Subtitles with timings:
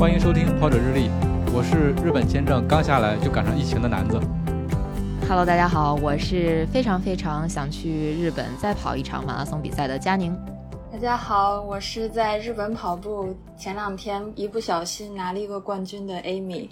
[0.00, 1.10] 欢迎收听跑者日历，
[1.52, 4.18] 我是日本签证刚下来就赶上疫情的男子。
[5.28, 10.34] Hello，大家好，我是非常非常想去日本再跑一场马拉松比赛的佳宁。
[10.90, 16.70] 大家好，我是在日本跑步前两天一不小心拿了一个冠军的 Amy。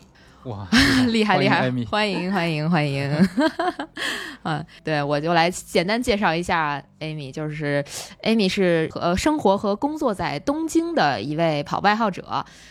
[0.48, 0.66] 哇，
[1.12, 1.60] 厉害厉害！
[1.90, 3.28] 欢迎欢迎欢迎！
[4.44, 7.84] 嗯，对我就来简单介绍一下 Amy，就是
[8.22, 12.24] Amy 是呃生活和工作在东京的一位跑步爱好者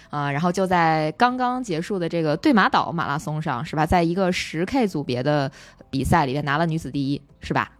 [0.10, 5.52] 啊，然后就在刚刚结束的这个对马岛马拉松上是吧，在一个十 K 组别的
[5.92, 7.72] 比赛里面拿了女子第一是吧？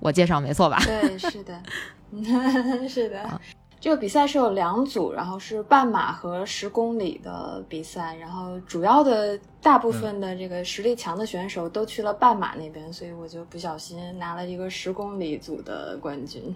[0.00, 0.82] 我介绍没错吧？
[0.84, 1.62] 对，是的，
[2.88, 3.40] 是的。
[3.78, 16.54] 这个比赛是有两组，然后是半马和十公里的比赛，然后主要的大部分的这个实力强的选手都去了半马那边，所以我就不小心拿了一个十公里组的冠军。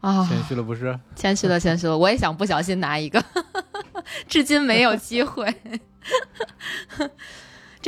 [0.00, 0.98] 啊，谦虚了不是？
[1.16, 3.22] 谦虚了，谦虚了，我也想不小心拿一个，
[4.28, 5.52] 至今没有机会。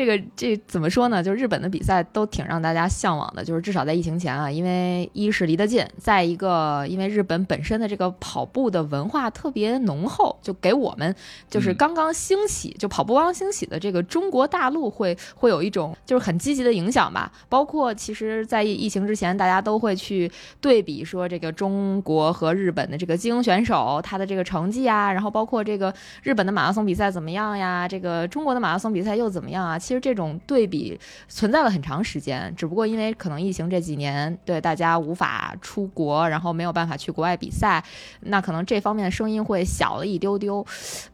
[0.01, 1.23] 这个这怎么说呢？
[1.23, 11.15] 就是日本的比赛都挺让大家向往的，就是至少在疫情前啊，因为一是离得近，再一个因为日本本身的这个跑步的文化特别浓厚，就给我们
[11.51, 17.31] 就是刚刚兴起，就跑步刚刚兴起的这个中国大陆会会有一种就是很积极的影响吧。
[17.51, 29.79] 包括其实，在疫情之前，大家都会去对比说这个中国和日本的这个精英选手他的这个成绩啊，然后包括这个日本的马拉松比赛怎么样呀，这个中国的马拉松比赛又怎么样啊？
[29.91, 30.97] 其实这种对比
[31.27, 37.83] 存在了很长时间，只不过因为可能疫情这几年对大家无法出国，然后没有办法去国外比赛，
[38.21, 40.65] 那可能这方面的声音会小了一丢丢。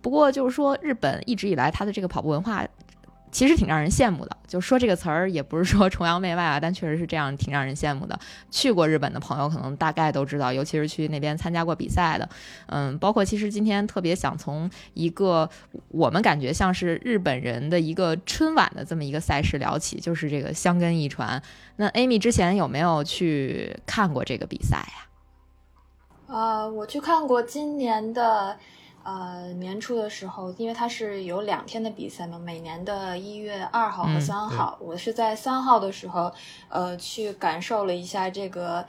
[0.03, 2.67] 不过就是说，日本一直以来它的这个跑步文化。
[3.37, 8.19] 其实挺让人羡慕的，就说这个词儿也不是说崇洋媚外啊，但确实是这样，挺让人羡慕的。
[8.51, 12.27] 去过日本的朋友可能大概都知道，尤其是去那边参加过比赛的，
[12.69, 15.47] 嗯，包括其实今天特别想从一个
[15.89, 21.43] 我们感觉像是日本人的一个春晚的这么一个赛事聊起，就是这个香根一传。
[21.77, 26.35] 那 Amy 之前有没有去看过这个比赛呀？
[26.35, 28.57] 啊，我去看过今年的。
[29.07, 36.33] 呃，年初的时候，因为它是有两天的比赛嘛，每年的一月二号和三号，我是在三号的时候，
[36.69, 38.85] 呃，去感受了一下这个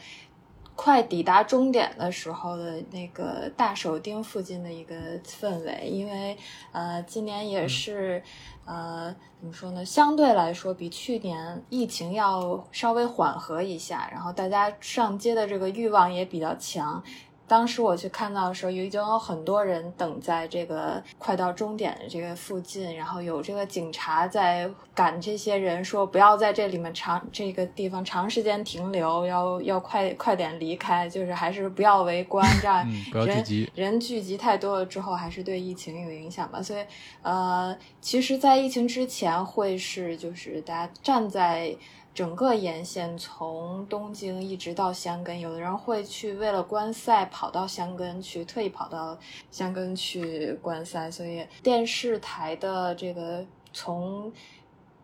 [0.76, 6.36] 快抵达终点的时候的那个大手町附近的一个氛围，因为
[6.72, 8.24] 呃，今年也是
[8.66, 17.04] 呃，怎么说呢，相对来说比去年疫情要稍微缓和一下，然后大家上街的这个欲望也比较强。
[17.48, 32.86] 当时我去看到的时候，已经有很多人等在这个快到终点的这个附近，然后有这个警察在赶这些人，说不要在这里面长这个地方长时间停留，要要快快点离开，就是还是不要围观，这样
[33.26, 33.44] 人
[33.74, 36.62] 人聚集太多了之后，还是对疫情有影响吧。
[36.62, 36.84] 所以，
[37.22, 41.74] 呃，其实，在疫情之前，会是就是大家站在。
[42.18, 49.16] 整个沿线从东京一直到香根，有的人会去为了观赛跑到香根去，特意跑到
[49.52, 51.12] 香根去观赛。
[51.12, 54.34] 所以电视台的这个从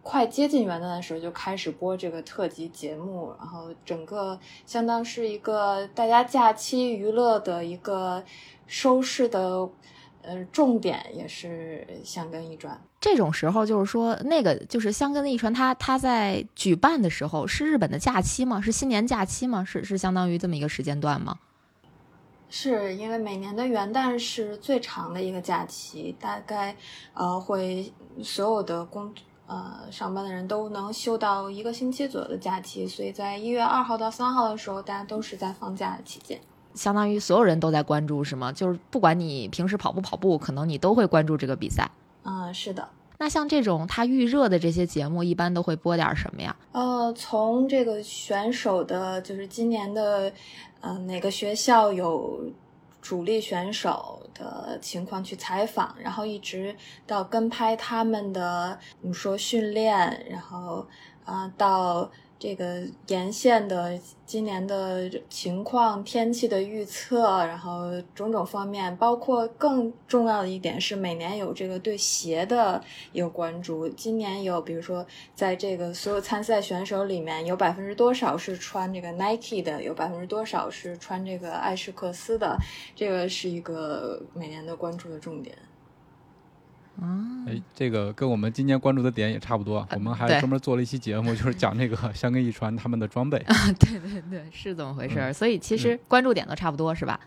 [0.01, 8.23] 快接近元旦的时候就开始播这个特辑节目，然后整个相当是一个大家假期娱乐的一个
[8.65, 9.69] 收视的。
[10.23, 12.81] 呃，重点也是香根一传。
[12.99, 18.61] 这种时候，就是说，那个就是香根的一传，他他在举办的时候是日本的假期吗？
[18.61, 19.63] 是新年假期吗？
[19.63, 21.37] 是是相当于这么一个时间段吗？
[22.49, 26.75] 是因为每年的元旦是最长的一个假期，大概
[27.13, 27.91] 呃会
[28.21, 29.11] 所有的工
[29.47, 36.39] 呃上班的人都能休到一个星期左右的假期，所以在一月二号到三号的时候，大家都是在放假期间。
[36.75, 38.51] 相当于所有人都在关注，是吗？
[38.51, 41.89] 就是不管你平时跑不跑步，可能你都会关注这个比赛。
[42.23, 42.87] 嗯，是的。
[43.19, 46.55] 那像这种他预热的这些节目，一般都会播点什么呀？
[46.71, 50.31] 呃，从这个选手的，就是今年的，
[50.81, 52.41] 呃，哪个学校有
[53.01, 56.75] 主力选手的情况去采访，然后一直
[57.05, 60.85] 到跟拍他们的，你说训练，然后
[61.23, 62.09] 啊到。
[62.43, 73.87] 这个沿线的今年的情况、天气的预测，然后种种方面，包括更重要的一点是，每年有这个对鞋的一个关注。
[73.87, 82.57] 今年有，比如说，在这个所有参赛选手里面，有百分之多少是穿这个 Nike 的，有百分之多少是穿这个艾诗克斯的，
[82.93, 85.57] 这个是一个每年的关注的重点。
[87.01, 93.37] 啊，哎，这个跟我们今年关注的点也差不多，我们还专门做了一期节目， 就是讲这个香根一传他们的装备。
[93.39, 95.33] 啊对对对，是这么回事儿。
[95.33, 97.19] 所以其实关注点都差不多，是吧？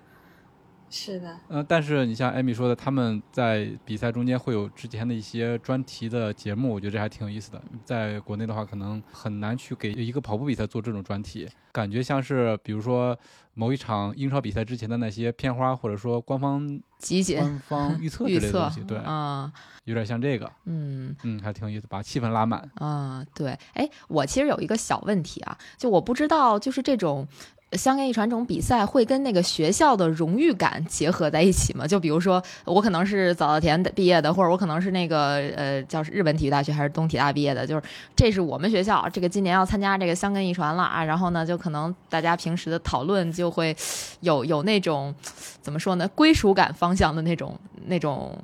[0.88, 7.62] 是的，呃，但是你像艾米说的，他们在比赛中间会有之前的一些专题的节目，我觉得这还挺有意思的。
[7.84, 13.18] 在国内的话，可能很难去给一个跑步比赛做这种专题，感觉像是比如说
[13.54, 19.52] 某一场英超比赛之前的那些片花，或者说官方集锦官方预测之 预测类的东西，对，啊，
[19.84, 21.14] 有点像这个，嗯。
[21.24, 22.68] 嗯，还挺有意思，把气氛拉满。
[22.76, 27.26] 啊，对，哎，我其实有一个小问题啊，就我不知道，就是这种
[27.72, 31.84] 香根一传这种比赛会跟那个学校的荣誉感结合在一起吗？
[31.88, 37.82] 就比如说，我可能是早稻田毕业的，或者我可能是那个呃，叫是日本体育大学还是东体大毕业的，就是
[38.14, 43.76] 这是我们学校这个今年要参加这个香根一传了啊，然后呢，就可能大家平时的讨论就会
[44.20, 45.14] 有有那种
[45.60, 48.38] 怎么说呢，归属感方向的那种那种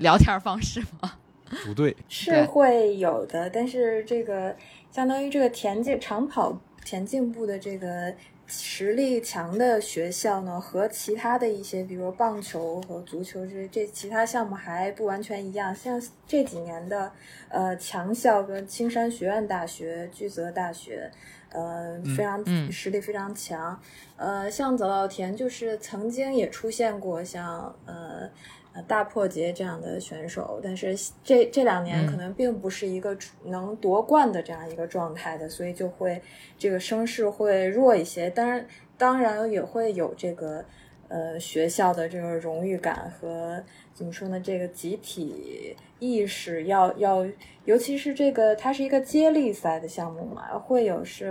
[0.00, 1.12] 聊天方式吗？
[1.64, 4.56] 不对，是会有的，但是这个
[4.90, 8.12] 相当于这个田径长跑田径部的这个
[8.46, 15.74] 实力强的学校呢，和其他的一些，比如棒球和足球这这其他项目还不完全一样。
[15.74, 17.10] 像这几年的
[17.48, 21.10] 呃强校跟青山学院大学、巨泽大学，
[21.50, 23.80] 呃非常、嗯实力非常强。
[24.16, 28.30] 呃，像早稻田就是曾经也出现过像呃。
[28.76, 30.94] 呃大破节这样的选手，但是
[31.24, 36.20] 这这两年嗯可能并不是一个能夺冠的这样一个状态的，所以就会
[36.58, 38.28] 这个声势会弱一些。
[38.28, 38.66] 当然，
[38.98, 40.62] 当然也会有这个
[41.08, 43.64] 呃学校的这个荣誉感和
[43.94, 47.26] 怎么说呢，这个集体意识要要，
[47.64, 51.28] 尤其是这个它是一个接力赛的项目嘛，会有是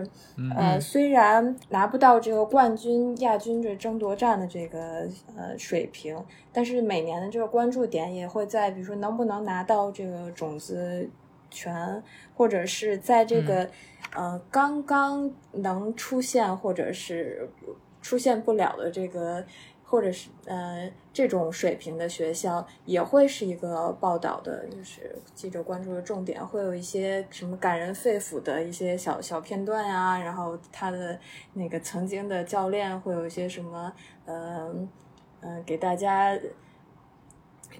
[0.55, 5.07] 呃嗯虽然拿不到这个冠军、亚军这争夺战的这个
[5.37, 6.17] 呃水平，
[6.51, 11.07] 但是每年的这个关注点也会在，比如说能不能拿到这个种子
[11.51, 12.01] 权，
[12.35, 13.69] 或者是在这个、
[14.15, 17.47] 呃刚刚能出现或者是
[18.01, 19.45] 出现不了的这个，
[19.95, 31.17] 或者是呃这种水平的学校，也会是一个报道的，就是记者关注的重点，会有一些什么感人肺腑的一些小小片段呀、然后他的
[31.53, 33.93] 那个曾经的教练会有一些什么
[34.25, 34.69] 呃
[35.39, 36.37] 呃给大家。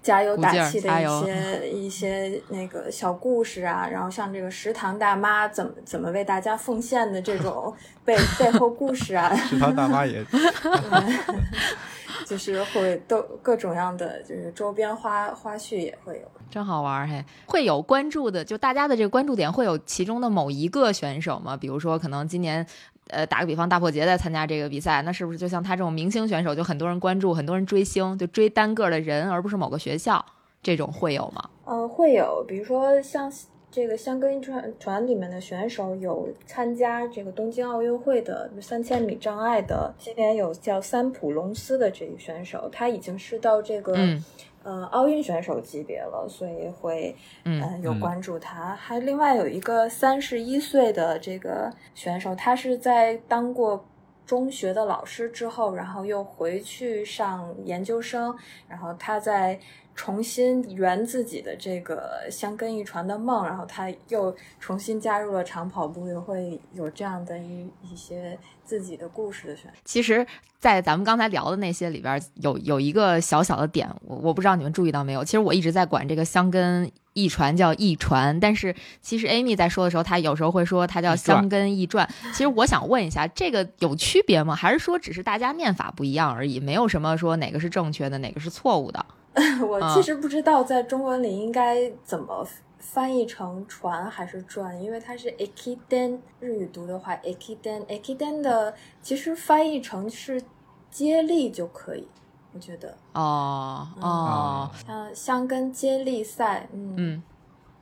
[0.01, 7.73] 加油打气的一些一些那个小故事啊，然后像这个食堂大妈怎么怎么为大家奉献的这种
[8.03, 10.23] 背 背后故事啊，食堂大妈也
[12.25, 16.31] 就是会都各种样的就是周边花花絮也会有。
[16.49, 21.57] 真好玩儿嘿，会有关注的，就大家的这个关注点会有其中的某一个选手吗？
[21.57, 22.65] 比如说，可能今年，
[23.07, 30.23] 呃，打个比方，大破节在参加这个比赛，那是不是就像他这种明星选手，就很多人关注，很多人追星，就追单个的人，而不是某个学校，
[30.61, 31.49] 这种会有吗？
[31.65, 33.29] 呃，会有，比如说像
[33.75, 44.23] 这个香根传传里面的选手有参加这个东京奥运会的三千米障碍的，今年有叫三浦龙司的这个选手，他已经是到这个、嗯
[44.63, 47.13] 呃奥运选手级别了，所以会
[47.43, 48.73] 嗯呃有嗯关注他。
[48.73, 53.83] 还另外有一个三十一岁的这个选手，他是在当过。
[54.25, 58.35] 中学的老师之后，然后又回去上研究生，
[58.67, 59.59] 然后他在
[59.95, 69.77] 重新圆自己的这个香根一传的梦，然后他又重新加入了长跑步，又会有这样的一一些自己的故事的选手。
[69.85, 70.27] 其实，
[70.59, 75.23] 在咱们刚才聊的那些里边儿，有有一个小小的点，我我不知道你们注意到没有。
[75.23, 82.05] 其实我一直在管这个香根一传叫一传，但是其实 Amy 在说的时候，她有时候会说它叫香根一传。
[82.33, 84.53] 其实我想问一下，这个有区别吗？
[84.53, 89.05] 还是说只是大家念法不一样而已，没有什么说哪个是正确的，哪个是错误的？
[89.67, 92.47] 我啊其实不知道在中文里应该怎么
[92.79, 100.41] 翻译成传还是转，因为它是 ekiden，日语读的话 ekiden，ekiden 的其实翻译成是
[100.89, 102.07] 接力就可以，
[102.53, 102.95] 我觉得。
[103.13, 106.93] 哦哦，像香根接力赛，嗯。
[106.97, 107.23] 嗯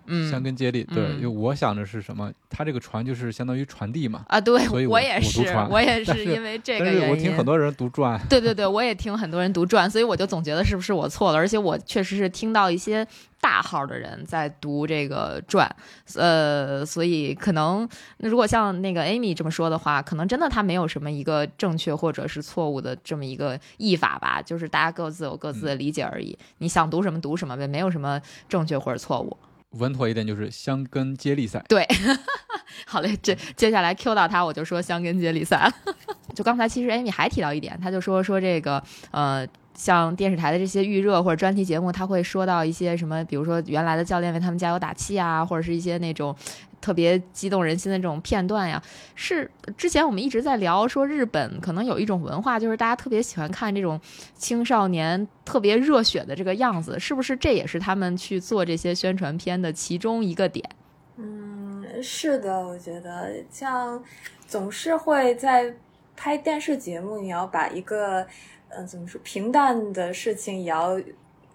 [0.05, 2.31] 嗯箱根接力，对，嗯因为我想的是什么？
[2.49, 4.23] 它这个传就是相当于传递嘛。
[4.27, 7.01] 啊，对所以我也是，我也 是是因为这个原因。
[7.01, 13.05] 是我听很多人读传，对对对，我也听很多人读传，所以我就总觉得是不是我错了，而且我确实是听到一些
[13.41, 15.73] 大号的人在读这个传，
[16.15, 26.37] 呃，所以可能那如果像那个 Amy 这么说的话，可能真的他没有什么一个正确或者是错误的这么一个译法吧，就是大家各自有各自的理解而已。
[26.59, 29.35] 你想读什么读什么呗，没有什么正确或者错误。
[29.73, 31.63] 稳妥一点就是箱根接力赛。
[31.67, 31.87] 对，
[32.85, 35.71] 好嘞，这接下来 Q 到他，我就说箱根接力赛。
[36.33, 39.47] 就刚才其实 Amy 还提到一点，他就说说这个呃。
[39.75, 46.35] 像电视台的这些预热或者专题节目，他会说到一些什么，比如说原来的教练为他们加油打气啊，或者是一些那种
[46.83, 48.81] 特别激动人心的这种片段呀。
[49.15, 53.99] 是之前我们一直在聊说，日本可能有一种文化，就是大家特别喜欢看这种
[54.35, 57.37] 青少年特别热血的这个样子，是不是？
[57.37, 60.69] 这也是他们去做这些宣传片的其中一个点。
[61.15, 64.03] 嗯，是的，我觉得像
[64.45, 65.73] 总是会在
[66.17, 68.27] 拍电视节目，你要把一个。
[68.75, 69.21] 嗯，怎么说？
[69.23, 70.99] 平淡的事情也要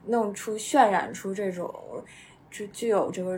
[0.06, 1.68] 弄出渲染出这种
[2.49, 3.37] 具具有这个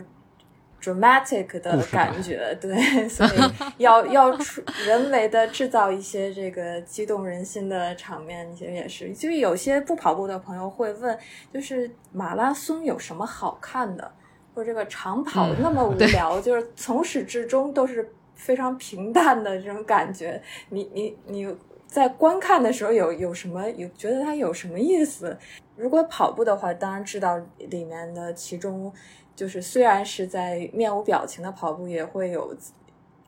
[0.81, 2.75] dramatic 的感觉，对，
[3.07, 3.29] 所以
[3.77, 9.11] 要要出人为的制造一些这个激动人心的场面，其实也是。
[9.13, 11.17] 就是有些不跑步的朋友会问，
[11.53, 14.11] 就是马拉松有什么好看的？
[14.53, 21.55] 或者这个长跑那么无聊，嗯、就是从始至终都是非常平淡的这种感觉，你你你。
[21.87, 25.37] 在观看的时候有有什么有觉得它有什么意思？
[25.75, 28.89] 如果跑步的话，当然知道里面的其中
[29.35, 32.55] 就是虽然是在面无表情的跑步，也会有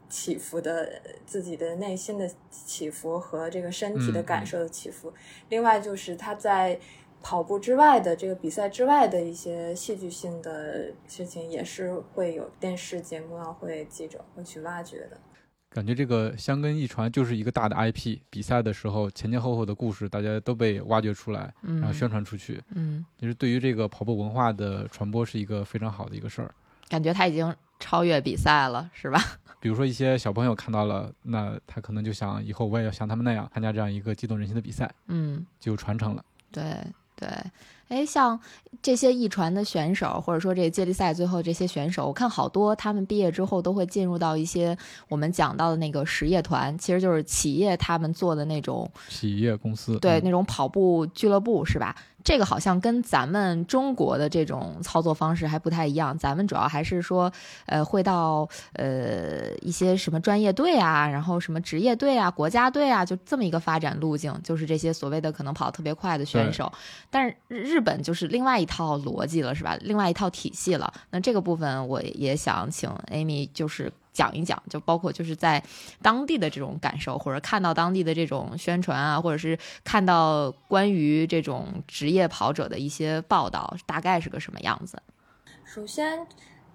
[0.09, 5.09] 起伏的自己的内心的起伏和这个身体的感受的起伏。
[5.09, 5.13] 嗯、
[5.49, 6.79] 另外就是他在
[7.21, 15.17] 跑步之外的这个比赛之外的一些戏剧性的事情，也是会有电视节目啊，会记者会去挖掘的。
[15.73, 22.61] 感觉这个香根一传就是一个大的 IP，比赛的时候前前后后的故事大家都被挖掘出来，嗯、然后宣传出去。
[22.75, 26.53] 嗯，其实对于这个跑步文化的传播是一个非常好的一个事儿。
[26.87, 29.19] 感觉他已经超越比赛了，是吧？
[29.59, 36.23] 比如说一些小朋友看到了，那他可能就想以后我也要像他们那样参加这样一个激动人心的比赛，嗯，就传承了。
[36.51, 36.63] 对
[37.15, 37.27] 对。
[37.93, 38.39] 哎，像
[38.81, 44.75] 这些艺传的选手，或者说这个接力赛最后这些选手，我看好多他们毕业之后都会进入到一些
[45.07, 51.95] 我们讲到的那个实业团，其实就是企业他们做的那种企业公司，对、嗯、那种跑步俱乐部是吧？
[52.23, 57.29] 这个好像跟咱们中国的这种操作方式还不太一样，咱们主要还是说，
[57.65, 66.71] 呃，会到呃一些什么专业队啊，然后什么职业队啊、国家队啊，就这么一个发展路径，就是这些所谓的可能跑特别快的选手。
[67.09, 69.77] 但是日本就是另外一套逻辑了，是吧？
[69.81, 70.91] 另外一套体系了。
[71.11, 73.91] 那这个部分我也想请 Amy 就是。
[74.13, 75.63] 讲一讲，就包括就是在
[75.99, 85.01] 当地的这种感受，或者看到当地的这种宣传啊，或者是看到关于这种职业跑者的一些报道，大概是个什么样子？
[85.65, 86.27] 首先，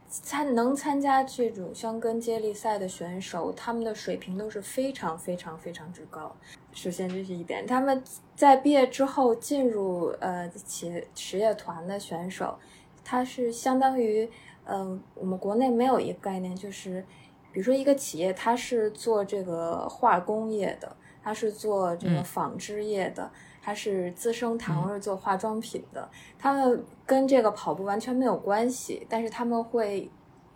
[0.09, 6.35] 参能参加这种箱根接力赛的选手，他们的水平都是非常非常非常之高。
[6.73, 8.03] 首先这是一点，他们
[8.35, 12.59] 在毕业之后进入呃企业实业团的选手，
[13.05, 14.29] 他是相当于
[14.65, 17.05] 呃我们国内没有一个概念，就是。
[17.50, 23.29] 比如说，一个企业它是做这个化工业的，它是做这个纺织业的，
[23.61, 30.11] 它是资生堂是做化妆品的，他们跟这个跑步完全没有关系，但是他们会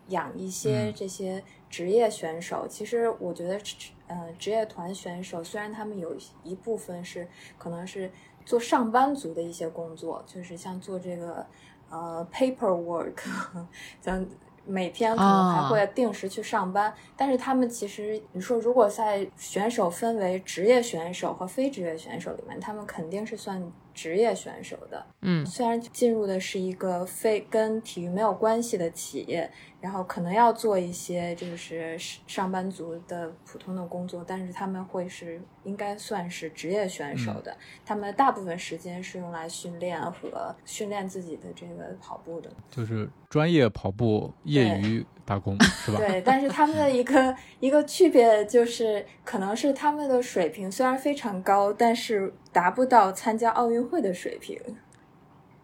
[0.08, 2.66] 养一些这些职业选手。
[2.68, 3.60] 其实我觉得，
[4.06, 7.28] 呃，职业团选手虽然他们有一部分是
[7.58, 8.10] 可能是
[8.44, 11.46] 做上班族的一些工作，就是像做这个
[11.90, 13.18] 呃 paperwork，
[14.00, 14.26] 像。
[14.64, 23.62] 每天可能还会定时去上班，哦、但是他们其实，你说如果在选手分为职业选手和非职业选手里面，他们肯定是算
[23.94, 25.04] 职业选手的。
[25.20, 31.96] 嗯，虽然进入的是一个非跟体育没有关系的企业，然后可能要做一些就是
[32.26, 37.52] 上班族的普通的工作，但是他们会是应该算是职业选手的。
[37.52, 44.32] 嗯、他们大部分时间是用来训练和训练自己的这个跑步的，就是专业跑步。
[44.44, 45.98] 业余打工是吧？
[45.98, 54.60] 对，但是他们的一个 一个区别就是，可能是他们的水平虽然非常高，但是达不到参加奥运会的水平。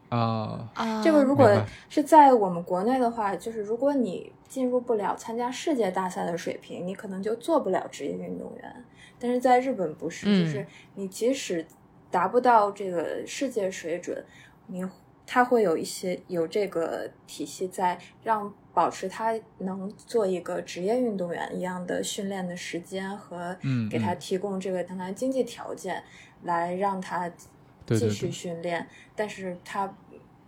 [0.08, 1.02] 啊啊！
[1.02, 1.50] 这个如果
[1.88, 8.84] 是在我们国内的话，就是如果你进入不了参加世界大赛的水平，你可能就做不了职业运动员。
[9.18, 11.66] 但是在日本不是，嗯、就是你即使
[12.10, 14.24] 达不到这个世界水准，
[14.66, 14.88] 你。
[15.30, 26.02] 他会有一些有这个体系在，让保持他能做一个职业运动员一样的训练的时间和嗯给他嗯提供这个相当于经济条件，
[26.42, 28.86] 来让他继续对对对训练。
[29.14, 29.92] 但是他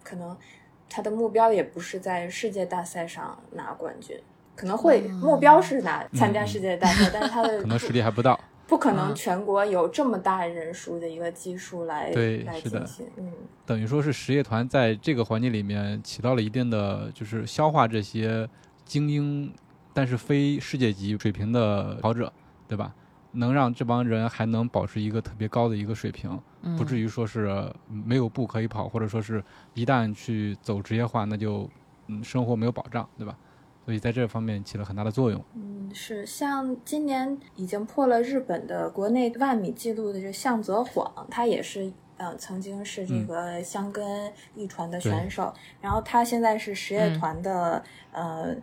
[0.02, 0.36] 可能
[0.88, 4.18] 他的目标也不是在世界大赛上拿冠军，
[4.54, 8.38] 可能会嗯目标是拿参加嗯世界大赛，但是他的可能实力还不到。
[8.66, 13.32] 不可能嗯全国有这么大人数的一个基数来来对是的进行，嗯。
[13.66, 18.48] 等于说是实业团在这个环节里面起到了一定的，就是消化这些
[18.84, 19.52] 精英，
[19.92, 22.32] 但是非世界级水平的跑者，
[22.68, 22.94] 对吧？
[23.32, 26.40] 能让这帮人还能保持一个特别高的一个水平，
[26.76, 29.42] 不至于于说是没有步可以跑，或者说是
[29.74, 31.68] 一旦去走职业化，那就
[32.08, 33.36] 嗯生活没有保障，对吧？
[33.84, 35.42] 所以在这方面起了很大的作用。
[35.54, 47.82] 嗯，是像今年已经破了日本的国内万米纪录的这向泽晃，他也是嗯曾经是这嗯个香根一传的选手，然后他现在是实业嗯团的、
[48.12, 48.54] 呃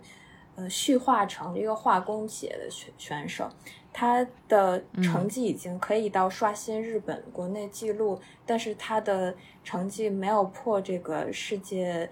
[0.54, 3.48] 呃旭化成这个化工企业的选选手，
[3.92, 12.10] 他的成绩已经可以到刷新日本国内纪录，但是他的成绩没有破这个世界。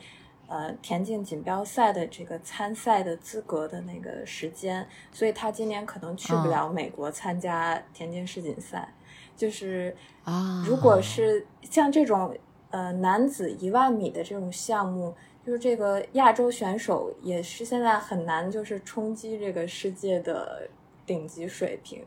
[0.49, 8.95] 呃，田径锦标赛的这个参赛的资格的那个时间，所以他今年可能去不了美国参加田径世锦赛。
[9.37, 12.33] 就是啊，如果是像这种
[12.71, 15.12] 呃男子一万米的这种项目，
[15.45, 20.68] 就是这个亚洲选手也是现在很难就是冲击这个世界的
[21.06, 22.04] 顶级水平。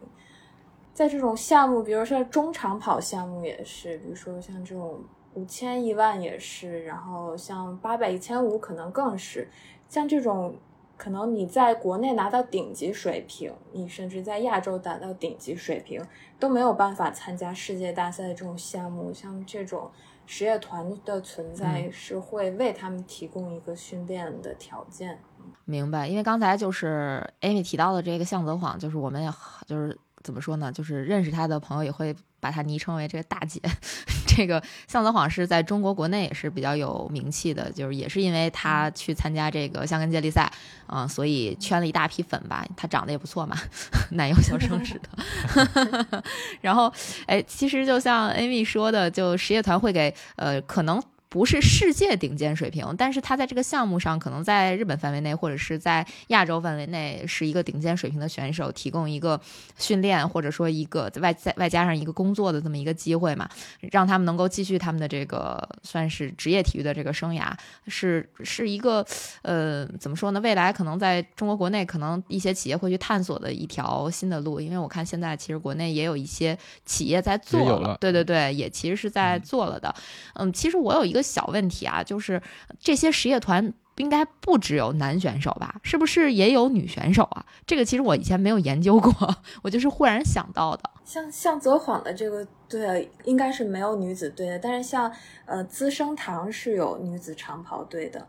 [0.94, 5.02] 在这种项目，比如说中长跑项目也是，比如说像这种
[5.34, 9.48] 五千、一万也是，然后像八百、一千五可能更是，
[9.88, 10.56] 像这种
[10.98, 16.06] 可能你在国内拿到顶级水平，你甚至在亚洲达到顶级水平，
[16.38, 19.90] 都没有办法参加世界大赛的这种项目，像这种
[20.26, 25.20] 实业团的存在嗯是会为他们提供一个训练的条件。
[25.66, 29.32] 明白，因为刚才就是 Amy 提到的这个向泽晃，就是我们也
[29.66, 33.62] 就是怎么说呢，就是认识他的朋友也会把他昵称为这个大姐。
[34.28, 40.50] 这个向泽晃是在中国国内也是比较有名气的，就是也是因为他去参加这个香根接力赛
[40.88, 42.66] 啊、所以圈了一大批粉吧。
[42.78, 43.58] 他长得也不错嘛，
[44.12, 46.24] 奶油小生似的。
[46.62, 46.94] 然后，
[47.26, 51.02] 哎，其实就像 Amy 说的，就实业团会给呃可能。
[51.30, 59.40] 不是世界顶尖水平，但是他在这个项目上，可能在日本范围内或者是在亚洲范围内是一个顶尖水平的选手，提供一个
[59.78, 63.48] 训练或者说一个外在外加上一个工作的这么一个机会嘛，
[63.92, 67.54] 让他们能够继续他们的这个算是职业体育的这个生涯，
[67.88, 69.06] 是是一个
[69.44, 70.40] 呃怎么说呢？
[70.40, 79.94] 未来可能在中国国内，可能一些企业会去探索的一条新的路，因为我看现在其实国内也有一些企业在做了对对对，也其实是在嗯做了的。
[80.34, 82.42] 嗯，其实我有一个小问题啊，就是
[82.80, 85.76] 这些实业团应该不只有男选手吧？
[85.84, 87.46] 是不是也有女选手啊？
[87.66, 90.84] 这个其实我以前没有研究过， 我就是忽然想到的。
[91.04, 95.12] 像像泽晃的这个队啊，应该是没有女子队的，但是像
[95.46, 98.28] 呃资生堂是有女子长跑队的。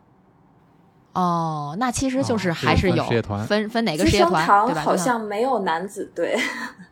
[1.13, 4.81] 哦，那其实就是哦还是有分事业团分分哪个资生事业团，堂对吧？
[4.81, 6.37] 好像没有男子队。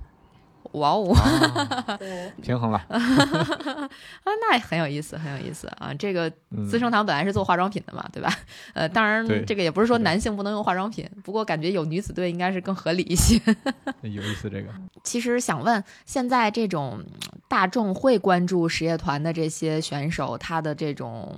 [0.73, 2.77] 哇哦，啊 对，平衡了。
[2.89, 3.89] 啊，
[4.23, 5.93] 那很有意思，很有意思啊！
[5.93, 8.32] 这个嗯资生堂本来是做化妆品的嘛，对吧？
[8.73, 13.39] 呃，当然这个也不是说男性不能用化妆品，不过感觉有女子队应该是更合理一些。
[14.01, 14.69] 有意思，这个
[15.03, 17.05] 其实想问，现在这种嗯
[17.47, 21.36] 大众会关注实业团的这些选手，他的这种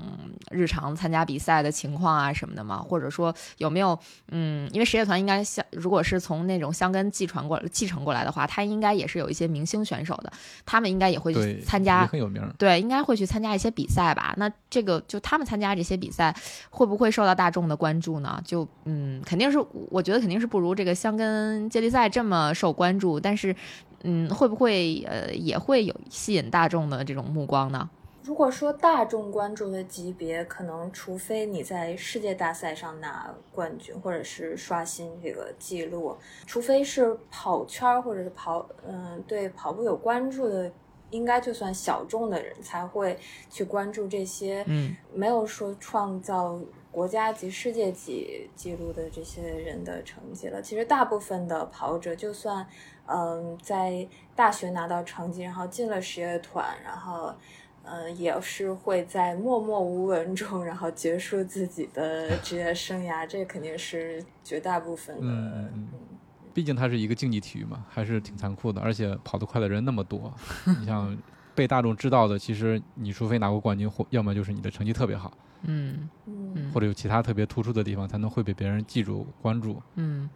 [0.49, 2.77] 日常参加比赛的情况啊什么的吗？
[2.79, 3.97] 或者说有没有
[4.29, 10.33] 嗯，因为实业团应该像如果是从那种香根继传过继承过来的话，他应该也是有一些明星选手的，
[10.65, 12.41] 他们应该也会去参加很有名。
[12.57, 14.33] 对，应该会去参加一些比赛吧？
[14.37, 16.35] 那这个就他们参加这些比赛，
[16.69, 18.41] 会不会受到大众的关注呢？
[18.43, 19.57] 就嗯，肯定是，
[19.89, 23.55] 我觉得肯定是不如这个香根接力赛这么受关注，但是
[24.03, 27.89] 嗯，会不会呃也会有吸引大众的这种目光呢？
[28.31, 36.17] 如果说大众关注的级别，可能除非你在世界大赛上拿冠军，或者是刷新这个记录，
[36.47, 40.71] 除非是跑圈儿或者是跑，嗯，对跑步有关注的，
[41.09, 46.57] 应该就算小众的人才会去关注这些，嗯，没有说创造
[46.89, 50.61] 国家级、世界级记录的这些人的成绩了。
[50.61, 52.65] 其实大部分的跑者，就算
[53.07, 57.35] 嗯在大学拿到成绩，然后进了实业团，然后。
[57.83, 65.21] 呃，也是会在默默无闻中，然后结束自己的 职业生涯，这肯定是绝大部分的。
[65.23, 65.87] 嗯嗯嗯
[66.53, 70.33] 毕竟它是一个竞技体育嘛，还是挺残酷的，而且跑得快的人那么多。
[70.79, 71.17] 你像
[71.55, 75.31] 被大众知道的，其实你除非拿过冠军，或要么就是你的成绩特别好，
[75.63, 79.81] 嗯嗯嗯或者有其他特别突出的地方，才能会被别人记住关注。
[79.95, 80.29] 嗯。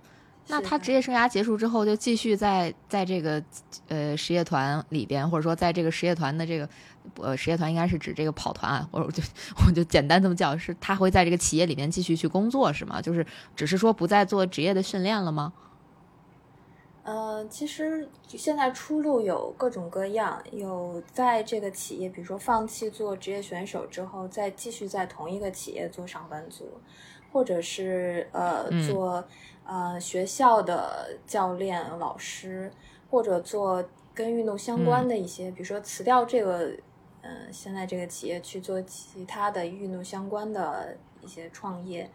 [0.47, 3.43] 那他职业生涯结束之后，就继续在在这个
[3.87, 6.69] 呃实业团里边，或者说在这个实业团的这个
[7.17, 9.23] 呃实业团应该是指这个跑团啊，或者我就
[9.65, 13.01] 我就简单这么叫，是他会在这个企业里面继续去工作是吗？
[13.01, 15.53] 就是只是说不再做职业的训练了吗？
[17.03, 26.65] 呃，其实现在出路有各种各样，有在这个企业，比如说放弃做职业选手之后，再继续在同一个企业做上班族，
[27.31, 29.23] 或者是呃嗯做
[29.65, 32.71] 呃学校的教练、老师，
[33.11, 36.71] 或者做跟运动相关的一些，比如说辞掉这个，
[37.21, 42.09] 嗯、现在这个企业去做其他的运动相关的一些创业。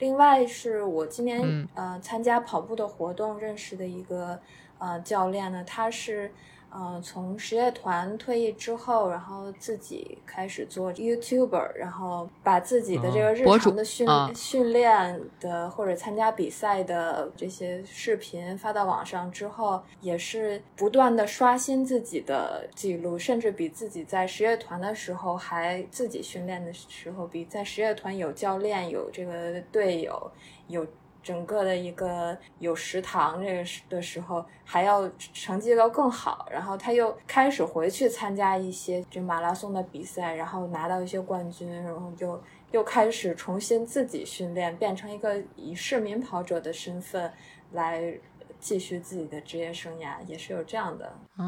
[0.00, 4.40] 另外是我今年、嗯呃参加跑步的活动认识的一个
[4.78, 6.32] 呃教练呢，他是
[6.74, 14.30] 呃从实业团退役之后，然后自己开始做 YouTuber，然后把自己的这个日常的训、啊。
[14.34, 30.30] 训练的或者参加比赛的这些视频发到网上之后，也是不断的刷新自己的记录，甚至比自己在实业团的时候还自己训练的时候，比在实业团有教练、有这个队友、
[30.66, 30.84] 有
[31.24, 36.46] 整个的一个有食堂这个时的时候，还要成绩要更好。
[36.50, 42.40] 然后他又开始回去参加一些就马拉松的比赛，然后拿到一些冠军，然后就
[42.72, 47.32] 又开始重新自己训练，变成一个以市民跑者的身份
[47.72, 48.14] 来
[48.60, 51.06] 继续自己的职业生涯，也是有这样的。
[51.36, 51.44] 啊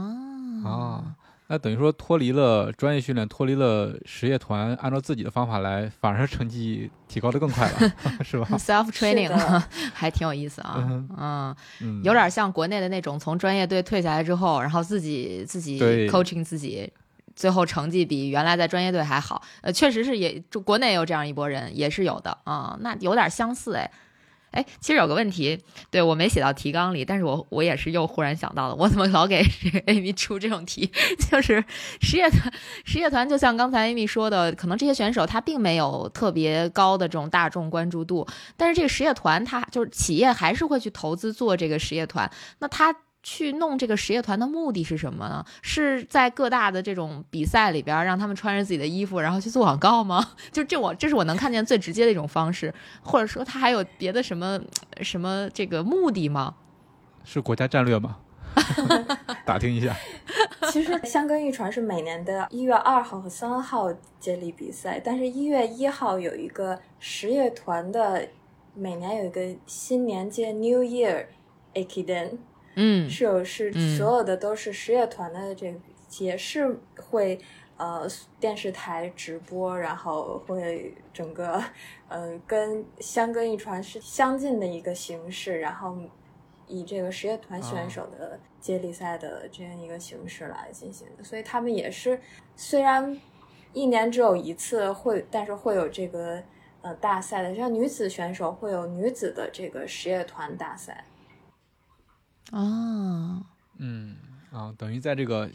[0.65, 1.17] 啊，
[1.49, 7.93] 那等于说脱离了专业训练，脱离了实业团，按照自己的方法来，反而成绩提高的更快了，
[8.25, 9.31] 是吧？，self training
[9.95, 15.79] 还挺有意思啊，嗯有点像国内的那种从专业队退下来之后，然后自己自己
[16.09, 16.93] coaching 自己。
[17.35, 23.91] 最后成绩比原来在专业队还好，呃，确实是也，就国内也有这样一拨人，也是有的啊、那有点相似哎，
[24.57, 29.43] 哎，其实有个问题，对我没写到提纲里，但是我我也是又忽然想到了，我怎么老给
[29.87, 30.91] Amy 出这种题？
[31.31, 31.63] 就是
[32.01, 32.53] 实业团，
[32.87, 42.95] 实业团就像刚才 Amy 说的，可能这些选手他并没有特别高的这种大众关注度，但是这个实业团他就是企业还是会去投资做这个实业团，那他。
[43.29, 45.45] 去弄这个实业团的目的是什么呢？
[45.61, 50.25] 是在各大的这种比赛里边，让他们穿着自己的衣服，然后去做广告吗？
[50.53, 54.61] 就这我这是我能看见最直接的一种方式，或者说他还有别的什么
[55.03, 56.55] 什么这个目的吗？
[57.25, 58.19] 是国家战略吗？
[59.45, 59.97] 打听一下。
[60.71, 68.29] 其实香根玉传是每年的一月二号和三号接力比赛，但是一月一号有一个实业团的，
[68.73, 71.27] 每年有一个新年节 New Year
[71.75, 72.39] Ekiden，
[72.77, 75.79] 嗯是有是嗯所有的都是实业团的这个
[76.21, 76.79] 也是
[77.11, 77.39] 会
[77.77, 78.07] 呃
[78.39, 81.63] 电视台直播，然后会整个
[82.09, 85.97] 呃跟相跟一传是相近的一个形式，然后
[86.67, 92.21] 以这个实业团选手的接力赛的这样一个形式来进行的，所以他们也是
[92.55, 93.21] 虽然
[93.73, 96.43] 一年只有一次会，但是会有这个
[96.83, 101.05] 呃大赛的，像女子选手会有女子的这个实业团大赛。
[102.53, 103.43] 哦，
[103.79, 104.17] 嗯
[104.53, 105.51] 啊，等于在这个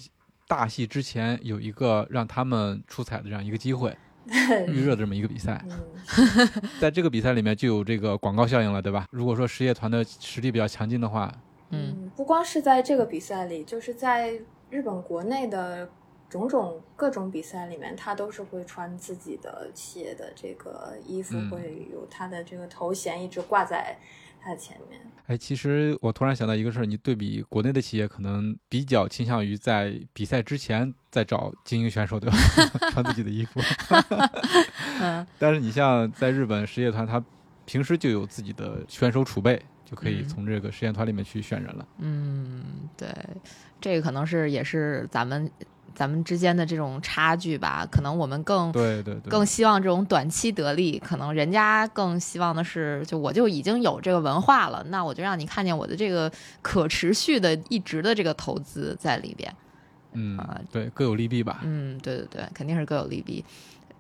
[0.47, 3.97] 大戏之前有一个让他们出彩的这样一个机会，
[4.67, 5.79] 预热的这么一个比赛，嗯，
[6.79, 9.07] 在这个比赛里面就有这个广告效应了，对吧？
[9.11, 11.33] 如果说实业团的实力比较强劲的话，
[11.69, 11.95] 嗯。
[11.97, 14.33] 嗯，不光是在这个比赛里，就是在
[14.69, 15.89] 日本国内的
[16.29, 21.49] 种种各种比赛里面，他都是会穿自己的企业的这个衣服，嗯。
[21.49, 23.97] 会有他的这个头衔一直挂在
[24.41, 24.99] 他前面。
[25.27, 32.37] 哎，其实我突然想到一个事儿，你对比国内的企业，可能比较倾向于在比赛之前再找精英选手，对吧？
[32.91, 33.61] 穿自己的衣服。
[34.99, 37.23] 嗯 但是你像在日本实业团，他
[37.65, 41.87] 平时就有自己的选手储备，就可以嗯从这个实验团里面去选人了。
[41.99, 43.07] 嗯，对，
[43.79, 45.49] 这个可能是也是咱们
[45.93, 59.53] 咱们之间的这种差距吧，可能我们更对对对，更希望这种短期得利，可能人家更希望的是，就我就已经有这个文化了，那我就让你看见我的这个可持续的、一直的这个投资在里边。
[60.13, 61.61] 嗯啊，对，各有利弊吧。
[61.63, 63.43] 嗯，对对对，肯定是各有利弊，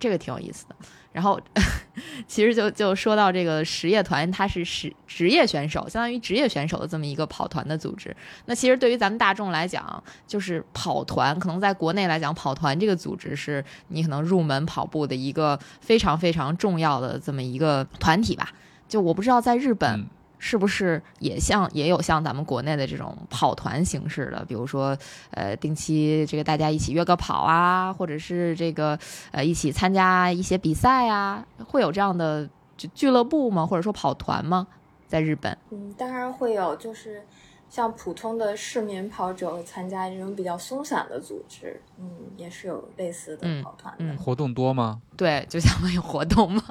[0.01, 0.75] 这个挺有意思的。
[1.13, 1.39] 然后，
[2.25, 8.15] 其实就就说到这个实业团，它是实职业选手，相当于职业选手的这么一个跑团的组织。
[8.45, 18.49] 那其实对于咱们大众来讲，就是跑团，可能在国内来讲，跑团这个组织是你可能入门跑步的一个非常非常重要的这么一个团体吧。
[18.87, 20.05] 就我不知道在日本，
[20.43, 24.43] 是不是也像也有像咱们国内的这种跑团形式的？
[24.45, 24.97] 比如说，
[25.29, 28.97] 呃，定期这个大家一起约个跑啊，或者是这个
[29.29, 33.63] 呃一起参加一些比赛啊，会有这样的就俱乐部吗？
[33.63, 34.65] 或者说跑团吗？
[35.07, 35.55] 在日本？
[35.69, 37.23] 嗯，当然会有，就是
[37.69, 44.17] 像普通的市民跑者参加这种比较松散的组织，嗯，也是有类似的跑团的。
[44.17, 44.99] 活动多吗？
[45.15, 46.63] 对，就相当于活动嘛。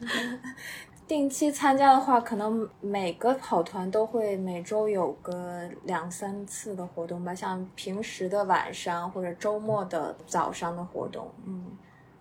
[1.06, 11.66] 定期参加的话，可能每个跑团都会每周有个两三次的活动吧，像平时的晚上或者周末的早上的活动，嗯，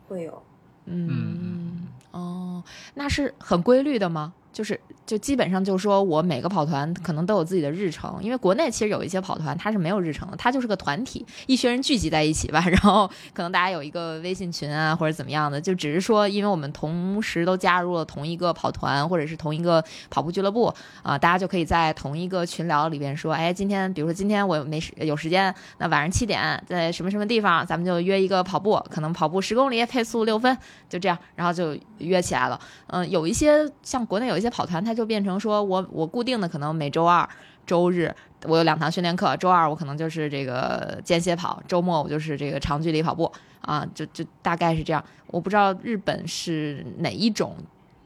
[0.07, 0.43] 会有。
[0.85, 4.33] 嗯，哦，那是很规律的吗？
[4.55, 32.57] 就是，就基本上就是说我每个跑团可能都有自己的日程，因为国内其实有一些跑团它是没有日程的，它就是个团体，一群人聚集在一起吧， 然后可能大家有一个微信群啊或者怎么样的，就只是说因为我们同时都加入了同一个跑团或者是同一个跑步俱乐部啊，大家就可以在同一个群聊里边说，哎，今天比如说今天我没时有时间，那晚上七点在什么什么地方，咱们就约一个跑步，可能跑步十公里配速六分，就这样，然后就约起来了。
[32.87, 34.44] 嗯，有一些像国内有一些。
[34.49, 37.27] 跑团它就变成说我我固定的可能每周二、
[37.65, 43.31] 周日我有两堂训练课，周二我可能就是这个间歇跑，周末我就是这个长距离跑步
[43.61, 45.03] 啊，就就大概是这样。
[45.27, 47.55] 我不知道日本是哪一种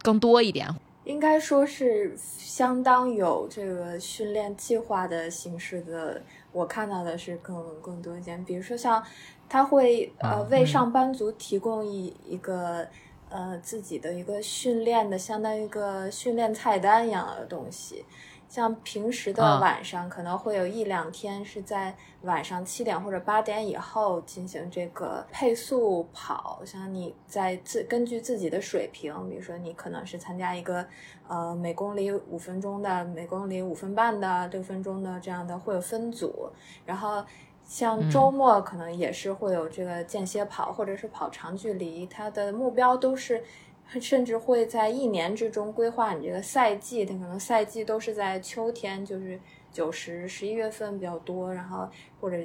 [0.01, 0.67] 更多一点，
[1.03, 6.21] 应该说是相当有这个训练计划的形式的。
[6.51, 9.03] 我看到的是更更多一点，比如说像
[9.47, 12.87] 他会呃为上班族提供一一个。
[13.29, 18.03] 呃，自己的一个训练的，相当于一个训练菜单一样的东西。
[18.47, 26.59] 像平时的晚上，可能会有一两天是在晚上七点或者八点以后进行这个配速跑。
[26.65, 30.83] 像你在自根据自己的水平，比如说你可能是参加一个
[31.27, 36.49] 呃每公里五分钟的、每公里五分半的、六分钟的这样的，会有分组，
[36.85, 37.23] 然后。
[37.69, 43.43] 像周末可能也是会有这个间歇跑，或者是跑长距离，它的目标都是，
[44.01, 49.39] 甚至会在一年之中规划你这个赛季，它可能赛季都是在秋天，就是
[49.71, 51.87] 九十十一月份比较多，然后
[52.19, 52.37] 或者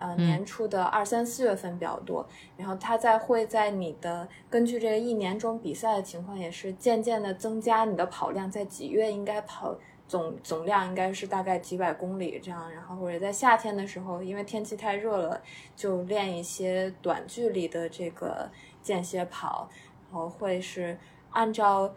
[0.00, 9.76] 呃年初的二三四月份比较多，然后它在会在你的根据这个一年中比赛的情况，也是渐渐的增加你的跑量，在几月应该跑。
[10.06, 15.40] 总总量应该是大概几百公里这样，然后或者在夏天的时候，因为天气太热了，
[15.74, 18.48] 就练一些短距离的这个
[18.82, 19.68] 间歇跑，
[20.10, 20.98] 然后会是
[21.30, 21.90] 按照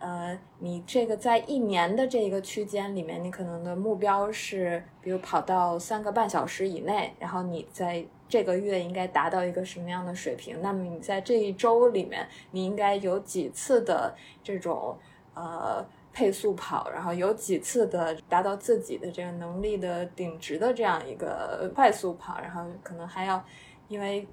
[0.00, 10.60] 呃你这个在一年的这个区间里面，你可能的目标是，比如跑到三个半小时以内，然后你在这个月应该达到一个什么样的水平？
[10.60, 14.98] 那么你在这一周里面，你应该有几次的这种
[15.34, 15.86] 呃。
[16.12, 23.42] 配速跑，然后有几次的达到自己的这个能力的顶值的这样一个快速跑，然后可能还要，
[23.88, 24.26] 因为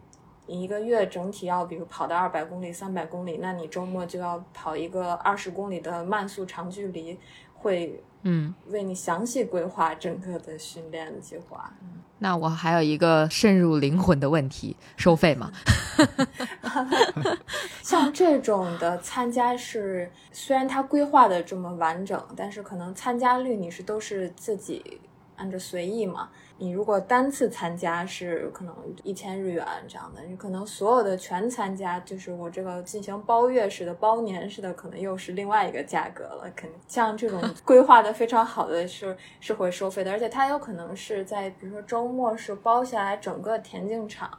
[0.45, 7.17] 你一个月整体要比如跑到二百公里、三百公里，那你周末就要跑一个二十公里的慢速长距离，
[7.59, 11.73] 会嗯为你详细规划整个的训练计划。
[12.21, 15.51] 那我还有一个渗入灵魂的问题，收费吗？
[17.81, 24.99] 像这种的参加是，虽然它规划的这么完整，但是可能参加率你是都是自己
[25.37, 26.29] 按照随意嘛。
[26.59, 36.51] 你如果单次参加是可能一千日元这样的，你可能所有的全参加，就是我这个进行包月式的、包年式的，可能又是另外一个价格了。
[36.55, 44.29] 肯像这种 规划的非常好的是是会收费的，而且它有可能是在比如说周末是包下来整个田径场。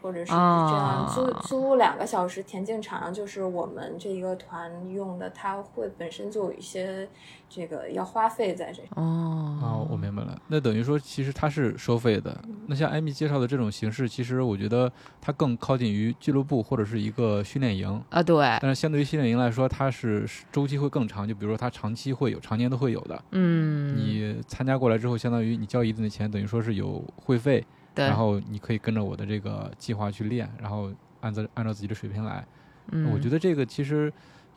[0.00, 7.08] 或者是这样租租两个小时田径场，就是我们这一个团用的，它会本身就有一些
[7.48, 8.82] 这个要花费在这。
[8.96, 10.40] 哦，哦，我明白了。
[10.48, 12.36] 那等于说，其实它是收费的。
[12.66, 18.22] 那像艾米介绍的这种形式，其实我觉得它更靠近于俱乐部或者是一个训练营啊。
[18.22, 18.36] 对。
[18.60, 21.26] 但是相对于训练营来说，它是周期会更长。
[21.26, 23.22] 就比如说，它长期会有，常年都会有的。
[23.32, 23.96] 嗯。
[23.96, 27.64] 你参加过来之后，相当于你交一定的钱，等于说是有会费。
[28.06, 32.44] 然后你可以跟着我的这个计划去练，然后按照按照自己的水平来。
[32.92, 34.12] 嗯，我觉得这个其实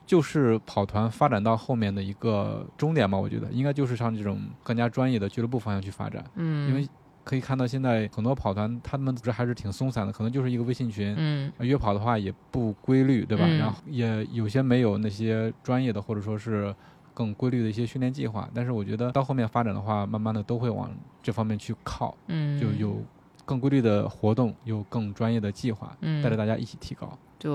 [0.06, 3.17] 就是跑团发展到后面的一个终点吧。
[3.17, 6.23] 我觉得应该就是向这种更加专业的俱乐部方向去发展。
[6.36, 6.88] 嗯，因为
[7.23, 11.13] 可以看到现在很多跑团他们组织还是挺松散的，可能就是一个微信群。
[11.17, 13.45] 嗯，约跑的话也不规律，对吧？
[13.45, 16.73] 然后也有些没有那些专业的或者说是
[17.13, 18.49] 更规律的一些训练计划。
[18.53, 20.89] 但是我觉得到后面发展的话，慢慢的都会往
[21.21, 22.17] 这方面去靠。
[22.27, 22.99] 嗯，就有。
[23.45, 27.10] 更规律的活动，有更专业的计划，嗯带着大家一起提高。
[27.38, 27.51] 对，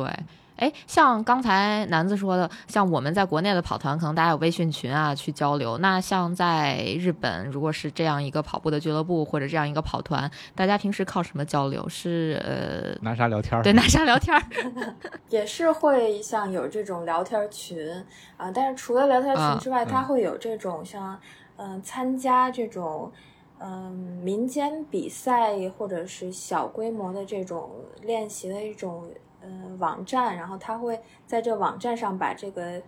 [0.56, 5.78] 哎，像刚才南子说的，像我们在国内的跑团，可能大家有微信群啊去交流。
[5.78, 11.88] 那像在日本，如果是这样一个跑步的俱乐部或者这样一个跑团，大家平时靠什么交流？
[11.88, 13.62] 是呃，拿啥聊天儿？
[13.62, 14.42] 对，拿啥聊天儿？
[15.30, 17.88] 也是会像有这种聊天群
[18.36, 21.18] 啊、但是除了聊天啊群之外，它嗯会有这种像
[21.56, 23.10] 嗯、呃参加这种
[23.60, 23.92] 嗯、
[24.22, 27.70] 民间比赛或者是小规模的这种
[28.02, 29.08] 练习的一种
[29.40, 32.80] 呃网站，然后他会在这网站上把这个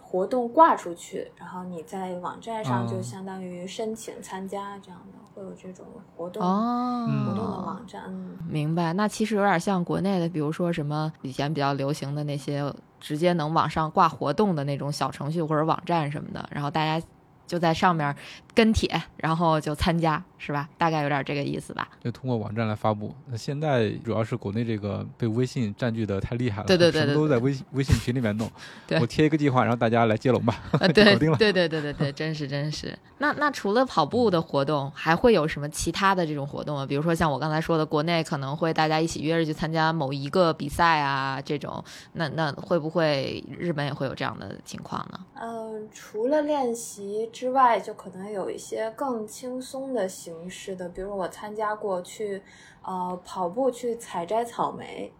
[0.00, 5.84] 活动挂出去，然后你在网站上就哦相当于申请参加这样的，会有这种
[6.16, 8.38] 活动、哦，活动的网站，嗯。
[8.48, 17.06] 明白，那其实有点像国内的，比如说什么以前比较流行的那些直接能往上挂活动的那种小程序或者网站什么的，然后大家
[17.46, 18.16] 就在上面
[18.58, 20.68] 跟帖，然后就参加，是吧？
[20.76, 21.86] 大概有点这个意思吧？
[22.02, 23.14] 就通过网站来发布。
[23.26, 28.50] 那现在主要是国内这个被微信占据的太厉害了，对对对都在微信 微信群里面弄。
[28.84, 31.36] 对我贴一个计划，然后大家来接龙吧，啊， 对搞定了。
[31.38, 32.98] 对对对对对，真是真是。
[33.18, 36.84] 那那除了跑步的活动，还会有什么其他的这种活动啊？
[36.84, 41.82] 比如说像我刚才说的，国内可能会大家一起约着去参加某一个比赛啊，这种。
[42.14, 45.20] 那那会不会日本也会有这样的情况呢？
[45.40, 52.42] 嗯，除了练习之外，就可能有一些更轻松的形式的，比如我参加过去，
[52.82, 55.12] 呃，跑步去采摘草莓，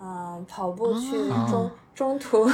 [0.00, 2.48] 嗯、跑步去哦中、中途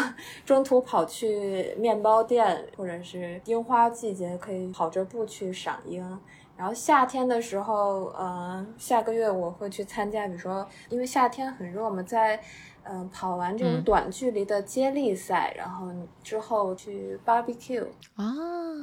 [0.44, 6.20] 中途跑去面包店，或者是樱花季节可以跑着步去赏樱。
[6.56, 12.40] 然后夏天的时候，呃，下个月我会去参加，比如说，因为夏天很热嘛，在
[12.88, 15.86] 嗯、呃跑完这种嗯短距离的接力赛，然后
[16.22, 17.84] 之后去 barbecue，
[18.16, 18.24] 啊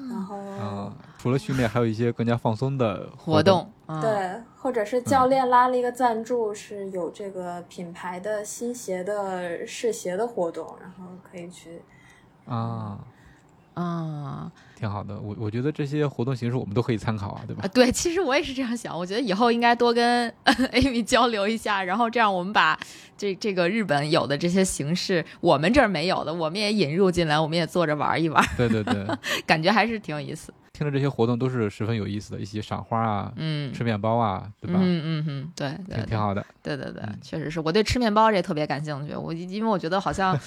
[0.10, 3.72] 然啊，后、啊，除了训练，还有一些更加放松的活动。
[3.88, 11.82] 动，啊、对，或者是教练拉了一个赞助，是有这个品牌的新鞋的试鞋的活动，然后可以去。
[12.46, 13.00] 啊，
[13.74, 15.18] 啊挺好的。
[15.20, 17.68] 我我觉得这些活动形式我们都可以参考啊，对吧啊，？
[17.70, 22.78] 对，其实我也是这样想，我觉得以后应该多跟 Amy 交流一下，然后这样我们把
[23.18, 29.06] 这这个日本有的这些形式，我们这儿没有的，我们也引入进来，我们也坐着玩一玩，对对对，
[29.48, 30.54] 感觉还是挺有意思。
[30.76, 34.78] 听着这些活动都是十分有意思的，一起赏花啊，嗯，吃面包啊，对吧？
[34.84, 36.46] 嗯嗯嗯，对对对挺挺好的。
[36.62, 40.38] 对对对嗯，确实是我对吃面包这特别感兴趣，我因为我觉得好像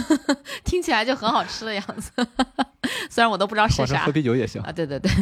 [0.64, 2.10] 听起来就很好吃的样子，
[3.10, 4.62] 虽然我都不知道是啥喝啤酒也行。
[4.62, 5.10] 啊，对对对。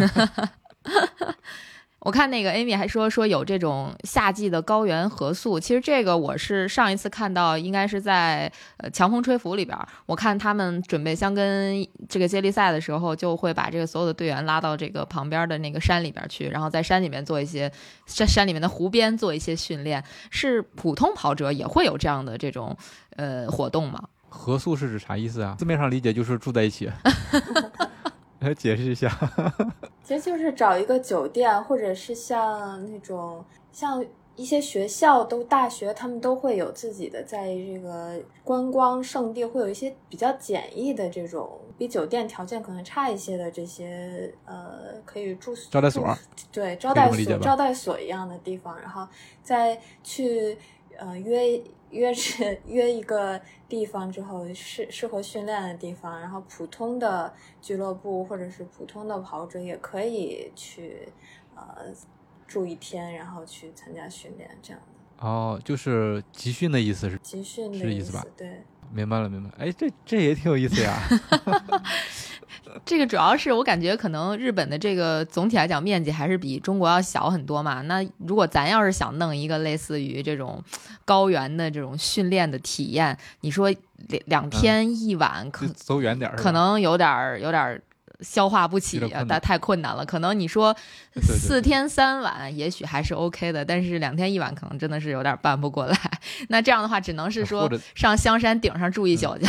[2.05, 17.73] 我看那个 Amy 还说说有这种夏季的高原合宿，其实这个我是上一次看到，应该是在呃强风吹拂里边，我看他们准备相跟这个接力赛的时候，就会把这个所有的队员拉到这个旁边的那个山里边去，然后在山里面做一些
[18.05, 20.05] 山山里面的湖边做一些训练。
[20.29, 22.77] 是普通跑者也会有这样的这种
[23.17, 24.05] 呃活动吗？
[24.29, 25.55] 合宿是指啥意思啊？
[25.59, 26.90] 字面上理解就是住在一起。
[28.44, 29.11] 来解释一下。
[30.04, 34.04] 其实就是找一个酒店，或者是像那种像
[34.37, 46.18] 一些学校都大学，他们都会有自己的在这个观光圣地，会有一些比较简易的这种，比酒店条件可能差一些的这些呃，可以住宿招待所
[46.50, 49.07] 对招待所招待所一样的地方，然后
[49.42, 50.59] 再去
[50.98, 51.62] 呃约
[51.94, 61.09] 约是 约一个地方之后适适合训练的地方，然后普通的俱乐部或者是普通的跑者也可以去
[61.54, 61.87] 呃
[62.46, 65.26] 住一天，然后去参加训练这样的。
[65.26, 68.24] 哦，就是集训的意思是，集训的意思吧？
[68.37, 68.62] 对，
[68.94, 69.54] 明白了，明白了。
[69.59, 70.96] 哎，这这也挺有意思呀。
[72.85, 77.83] 这个主要是我感觉可能日本的这个总体来讲面积还是比中国要小很多嘛。
[77.83, 80.62] 那如果咱要是想弄一个类似于这种
[81.04, 83.72] 高原的这种训练的体验，你说
[84.09, 87.80] 两两天一晚可、就走远点儿，可能有点儿有点儿
[88.20, 90.05] 消化不起啊，有点困难但太困难了。
[90.05, 90.74] 可能你说
[91.20, 95.98] 四天三晚也许还是 OK 的，但是两天一晚可能真的是有点办不过来。
[96.48, 99.46] 那这样的话，只能是说上香山顶上住一宿去。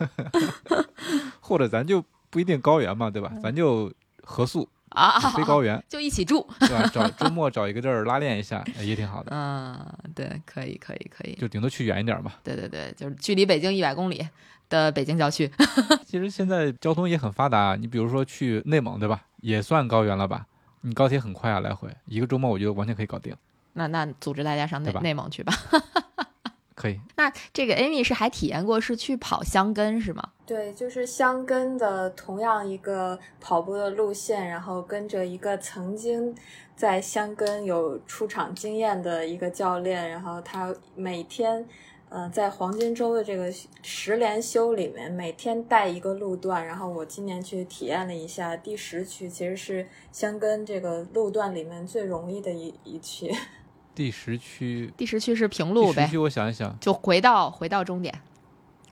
[1.40, 3.30] 或者咱就不一定高原嘛，对吧？
[3.34, 6.46] 嗯咱就合宿啊啊，啊非高原，就一起住。
[6.60, 6.88] 对吧？
[6.92, 9.30] 找周末找一个地儿拉练一下，哎 也挺好的。
[9.34, 9.78] 嗯，
[10.14, 11.34] 对，可以，可以，可以。
[11.34, 12.32] 就顶多去远一点嘛。
[12.42, 14.26] 对对对，就是距离北京一百公里
[14.70, 15.50] 的北京郊区。
[16.06, 19.20] 其实现在交通也很发达，你比如说去内蒙，对吧？
[19.42, 20.46] 也算高原了吧？
[20.80, 23.36] 你高铁很快啊，来回一个周末我觉得完全可以搞定。
[23.74, 25.52] 那那组织大家上内内蒙去吧。
[26.74, 26.98] 可以。
[27.16, 30.26] 那这个 Amy 是还体验过是去跑香根是吗？
[30.46, 36.34] 对，就是香根的同样一个跑步的路线，然后跟着一个曾经
[36.74, 41.66] 在香根有出场经验的一个教练，然后他每天。
[42.10, 43.52] 呃，在黄金周的这个
[43.82, 53.32] 十连休里面，每天带一个路段，然后我今年去体验了一下第十区，其实是香根这个路段里面最容易的一一区。
[53.94, 56.02] 第十区，第十区是平路呗。
[56.02, 58.12] 第十区，我想一想，就回到回到终点，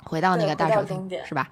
[0.05, 1.51] 回到那个大手终点是吧？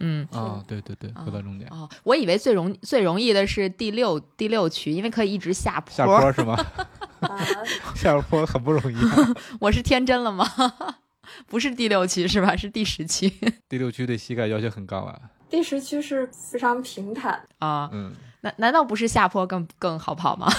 [0.00, 1.70] 嗯啊，对对对，回到终点。
[1.70, 5.92] 哦，我以为最容最容易的是第六第六区，因为可以一直下坡。
[5.94, 6.54] 下坡是吗？
[7.20, 7.38] 啊，
[7.94, 8.96] 下坡很不容易。
[9.60, 10.46] 我是天真了吗？
[11.46, 12.56] 不是第六区是吧？
[12.56, 13.30] 是第十区。
[13.68, 15.18] 第六区对膝盖要求很高啊。
[15.48, 17.88] 第十区是非常平坦啊。
[17.92, 18.12] 嗯。
[18.42, 20.50] 难难道不是下坡更更好跑吗？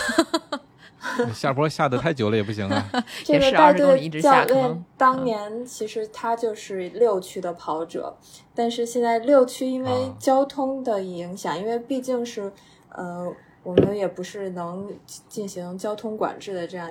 [1.34, 2.92] 下坡下的太久了也不行啊。
[3.24, 8.16] 这个带队教练当年其实他就是六区的跑者，
[8.54, 12.52] 但是现在六区因为交通的影响，因为毕竟是
[12.90, 13.34] 呃。
[13.64, 14.92] 我们也不是能
[15.30, 16.90] 进行交通管制的这样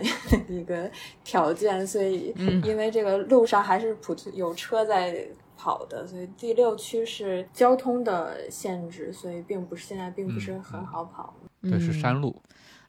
[0.48, 0.88] 一个
[1.24, 2.32] 条件，所以
[2.62, 11.34] 因为这个路上还是普通有车在跑的，所以第六区是交通的限制，所以并不是现在并不是很好跑。
[11.60, 12.40] 对，是山路，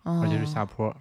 [0.03, 0.95] 而且是下坡。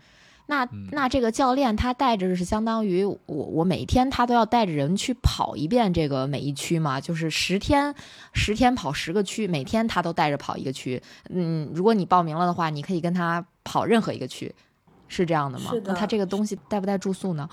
[0.46, 7.94] 那那这个教练他带着是相当于我我每天他都要带着人去跑一遍这个每一区嘛，就是十天
[8.32, 11.00] 十天跑十个区，每天他都带着跑一个区。
[11.28, 14.52] 嗯，如果你报名了的话，你可以跟他跑任何一个区，
[15.06, 15.70] 是这样的吗？
[15.84, 17.48] 那他这个东西带不带住宿呢？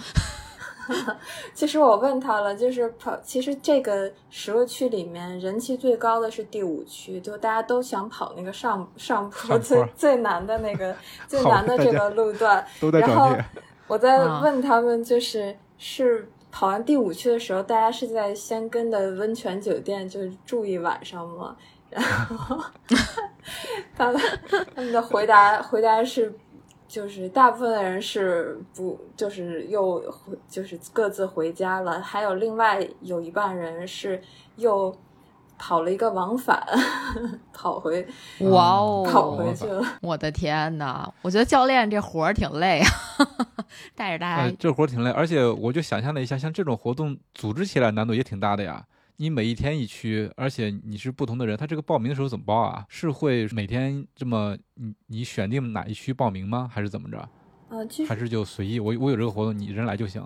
[1.54, 3.18] 其实我问他了，就是跑。
[3.22, 10.96] 其实这个十个区里面，人气最高的是第五区，就大家都想跑那个上上坡最最难的那个
[11.28, 12.66] 最难的这个路段。
[12.94, 13.36] 然后
[13.88, 21.56] 我在问他们，就是是跑完第五区的时候，大家是在先跟的温泉酒店就住一晚上吗？
[21.90, 22.58] 然后
[23.98, 24.22] 他们
[24.76, 26.34] 他们的回答回答是。
[26.88, 32.02] 就是大部分的人是不，就是又回，就是各自回家了。
[32.02, 34.22] 还有另外有一半人是
[34.56, 34.96] 又
[35.58, 36.64] 跑了一个往返，
[37.52, 38.08] 跑回，
[38.40, 39.84] 哇哦，跑回去了。
[40.02, 42.90] 我的天呐，我觉得教练这活儿挺累啊，
[43.96, 45.12] 带着大家，这活儿挺累。
[45.12, 48.86] 而且我就想象了一下，像这种活动组织起来难度也挺大的呀。
[49.20, 52.86] 你每一天一区，而且你是不同的人，他这个报名的时候怎么报啊？
[52.88, 56.70] 是会每天这么你你选定哪一区报名吗？
[56.72, 57.30] 还是怎么着？
[57.70, 58.80] 呃，其实还是就随意。
[58.80, 60.24] 我我有这个活动，你人来就行。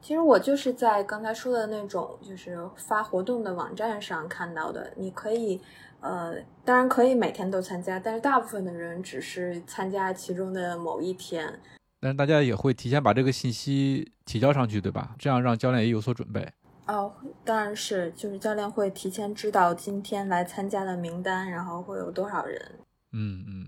[0.00, 4.90] 其实我就是在刚才说的那种，就是发活动的网站上看到的。
[4.96, 5.60] 你可以，
[6.00, 11.60] 呃，当然可以每天都参加，但是大部分的人只是参加其中的某一天。
[12.00, 15.14] 但是大家也会提前把这个信息提交上去，对吧？
[15.18, 16.50] 这样让教练也有所准备。
[16.90, 17.12] 哦，
[17.44, 22.60] 当然是，就是教练会提前知道今天来参加的名单，然后会有多少人。
[23.12, 23.66] 嗯嗯，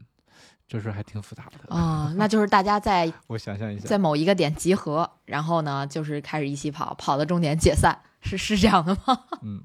[0.67, 2.13] 就是还挺复杂的啊。
[2.17, 9.25] 那就是大家在 我想象一下，在某一个点集合，然后呢，就是开始一起跑，跑到终点解散，是是这样的吗？
[9.43, 9.63] 嗯，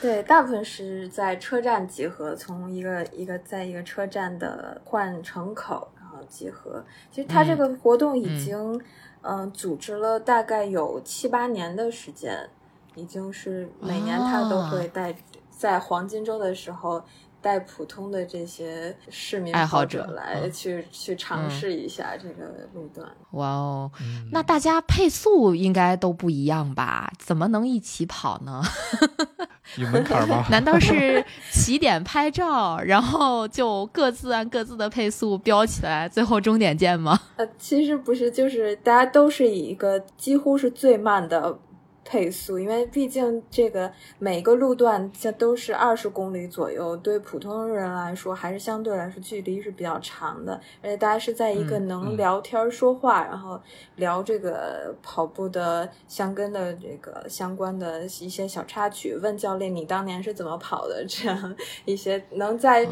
[0.00, 6.84] 对，大部分是在车站集合，从一个一个在一个车站的换乘口然后集合。
[7.10, 8.80] 其实他这个活动已经
[9.22, 12.48] 嗯组织了大概有七八年的时间。
[12.98, 15.14] 已经是每年他都会带
[15.50, 17.02] 在黄金周的时候
[17.40, 23.06] 带普通的这些市民爱好者来去去尝试一下这个路段。
[23.32, 23.90] 哇哦，
[24.32, 27.12] 那大家配速应该都不一样吧？
[27.18, 28.60] 怎么能一起跑呢？
[29.76, 30.44] 有门槛吗？
[30.50, 37.20] 难道是起点拍照，然后就各自按各自的配速飙起来，最后终点见吗？
[37.36, 41.56] 呃，其实不是，就是大家都是以一个几乎是最慢的。
[42.08, 50.58] 配速，因为毕竟这个每个路段这都是二十公里左右，对普通人来说还是相对来说距离是比较长的。
[50.82, 53.60] 而且大家是在一个能聊天说话，然后
[53.96, 62.88] 聊这个跑步的相跟的这个相关的一些小插曲，问教练你当年是怎么跑的，这样 一些能在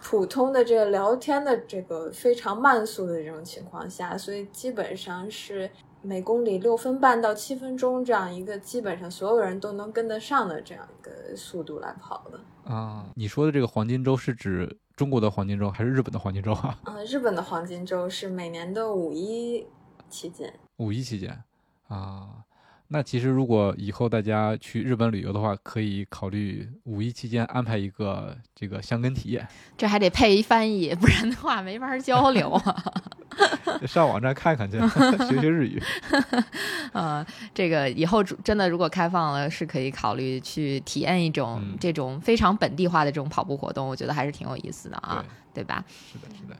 [0.00, 5.68] 普通的这个聊天的这个非常慢速的这种情况下，所以基本上是。
[6.02, 12.40] 每公里六分半到七分钟这样一个基本上所有人都能跟得上的这样一个速度来跑的
[12.72, 13.06] 啊！
[13.14, 16.78] 你说的这个黄金周是指中国的黄金周还是日本的黄金周啊？
[16.84, 19.66] 嗯， 日本的黄金周是每年的五一
[20.08, 20.52] 期间。
[20.76, 21.42] 五一期间
[21.88, 22.44] 啊，
[22.90, 29.46] 那其实如果以后大家去日本旅游的话，可以考虑五一期间安排一个这个香根体验。
[29.76, 32.84] 这还得配一翻译，不然的话没法交流啊。
[33.86, 34.78] 上网站看看去，
[35.28, 35.80] 学学日语。
[36.92, 37.24] 呃，
[37.54, 45.22] 这个以后真的如果开放了，是可以考虑去体验一种这种非常本地化的这种跑步活动，我觉得还是挺有意思的啊，
[45.52, 45.84] 对吧？
[46.10, 46.56] 是的，是的。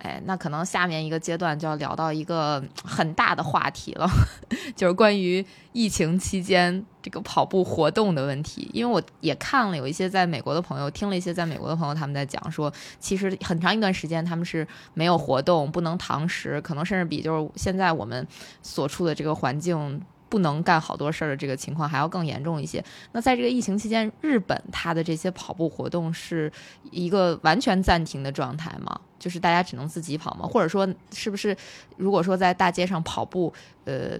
[0.00, 4.08] 哎，那可能下面一个阶段就要聊到一个很大的话题了，
[4.74, 8.70] 就是关于疫情期间这个跑步活动的问题。
[8.72, 18.26] 因为我也看了有一些在美国的朋友，听了一些在美国的朋友他们在讲说，其实很长一段时间他们是没有活动，不能堂食，可能甚至比就是现在我们
[18.62, 20.00] 所处的这个环境。
[20.30, 22.82] 不能干好多事儿的这个情况还要更严重一些。
[23.12, 26.50] 那在这个疫情期间，日本它的这些跑步活动是
[26.90, 28.98] 一个完全暂停的状态吗？
[29.18, 30.46] 就是大家只能自己跑吗？
[30.46, 31.54] 或者说，是不是
[31.98, 33.52] 如果说在大街上跑步，
[33.84, 34.16] 呃，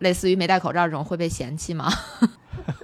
[0.00, 1.90] 类似于没戴口罩这种会被嫌弃吗？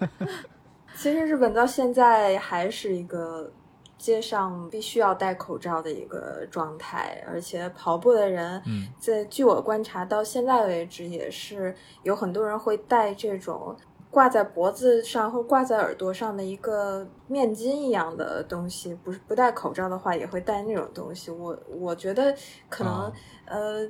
[0.97, 3.53] 其实日本到现在还是一个。
[3.99, 8.62] 街上必须要戴口罩的一个状态，而且跑步的人，
[8.99, 11.74] 在据我观察到现在为止，也是
[12.05, 13.74] 有很多人会戴这种
[14.09, 18.94] 挂在脖子上或挂在耳朵上的一个面巾一样的东西。
[18.94, 21.32] 不是不戴口罩的话，也会戴那种东西。
[21.32, 22.32] 我我觉得
[22.68, 23.12] 可能
[23.46, 23.84] 呃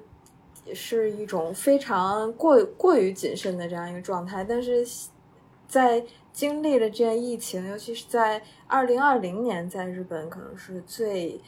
[0.75, 4.87] 是一种非常过过于谨慎的这样一个状态，但是
[5.69, 6.03] 在。
[6.39, 11.41] 经历了这疫情，尤其是在二零二零年，在日本可能是最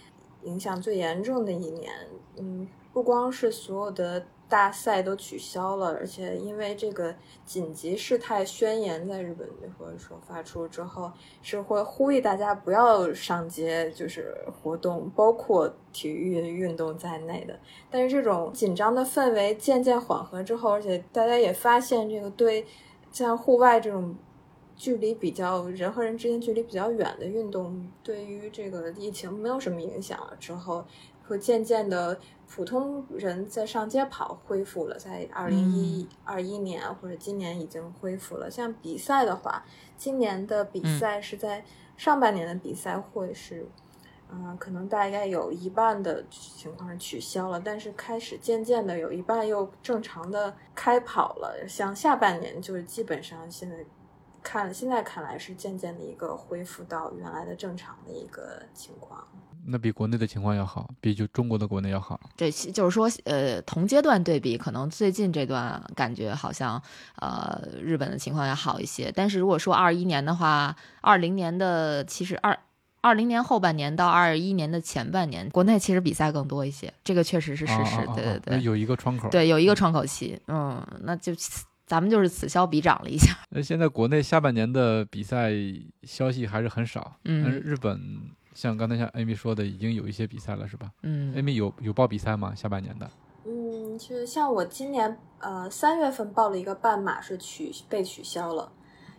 [0.43, 1.93] 影响最严重的一年。
[2.39, 7.15] 嗯，不光是所有的大赛都取消了，而且因为这个
[7.47, 17.57] 紧急事态宣言在日本或者说发出之后，是会呼吁大家不要上街，就是活动，包括体育运动在内的。
[17.89, 22.67] 但是这种紧张的氛围渐渐缓和之后，而且大家也发现这个对
[23.13, 24.17] 像户外这种。
[24.81, 30.35] 距离比较人和人之间距离比较远的运动，对于这个疫情没有什么影响了。
[30.41, 30.83] 之后
[31.29, 32.19] 会渐渐的，
[32.49, 38.51] 普通人在上街跑恢复了，在二零一二一年或者今年已经恢复了。
[38.51, 39.63] 像比赛的话，
[39.99, 41.63] 今年的比赛是在
[41.99, 43.67] 上半年的比赛会是，
[44.31, 51.69] 嗯，可能大概有一半的情况是取消了，但是开始渐渐的有一半又正常的开跑了。
[51.69, 53.77] 像下半年就是基本上现在。
[54.43, 59.27] 看，现在看来是渐渐的一个恢复到原来的正常的一个情况。
[59.67, 62.19] 那比国内的情况要好，比就中国的国内要好。
[62.35, 66.81] 对，就是说，呃，同阶段对比，可能最近这段感觉好像，
[67.17, 69.13] 呃，日本的情况要好一些。
[69.15, 72.59] 但是如果说二一年的话，二零年的其实二
[73.03, 77.99] 二零年后半年到二一年的前半年，国内其实比赛更多一些，这个确实是事实。
[78.15, 79.29] 对对对，有一个窗口。
[79.29, 80.41] 对，有一个窗口期。
[80.49, 81.33] 嗯，那就。
[81.91, 83.37] 咱们就是此消彼长了一下。
[83.51, 85.51] 那现在国内下半年的比赛
[86.05, 87.17] 消息还是很少。
[87.25, 87.43] 嗯。
[87.43, 88.01] 但是日本
[88.55, 90.89] 像刚才像 Amy 说的，已经有一些比赛了，是吧？
[91.03, 91.35] 嗯。
[91.35, 92.55] Amy 有有报比赛吗？
[92.55, 93.11] 下半年的？
[93.45, 98.71] 嗯，就是像我今年呃三月份报了一个半马是取被取消了，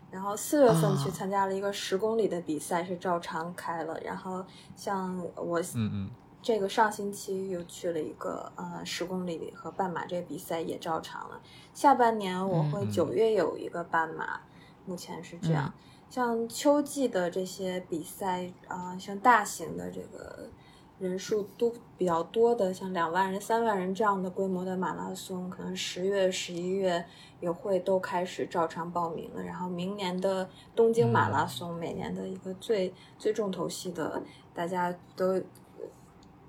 [0.09, 4.45] 然后四月份去参加了一个十公里的比赛是照常开了，然后
[4.77, 6.09] 像我嗯嗯。
[6.41, 11.39] 这个上星期又去了一个呃十公里和半马，这个比赛也照常了。
[11.71, 14.41] 下半年我会九月有一个半马，
[14.85, 15.71] 目前是这样。
[16.09, 20.49] 像秋季的这些比赛啊，像大型的这个
[20.97, 27.05] 人数都比较多的，像两万人、三万人这样的规模的马拉松，可能十月、十一月
[27.39, 29.43] 也会都开始照常报名了。
[29.43, 34.23] 然后明年的东京马拉松，每年的一个最最重头戏的，
[34.55, 35.39] 大家都。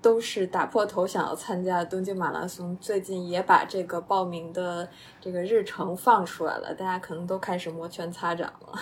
[0.03, 4.87] 都是打破头想要参加东京马拉松，最近也把这个报名的
[5.19, 8.79] 这个日程放出来了，大家可能都开始摩拳擦掌了。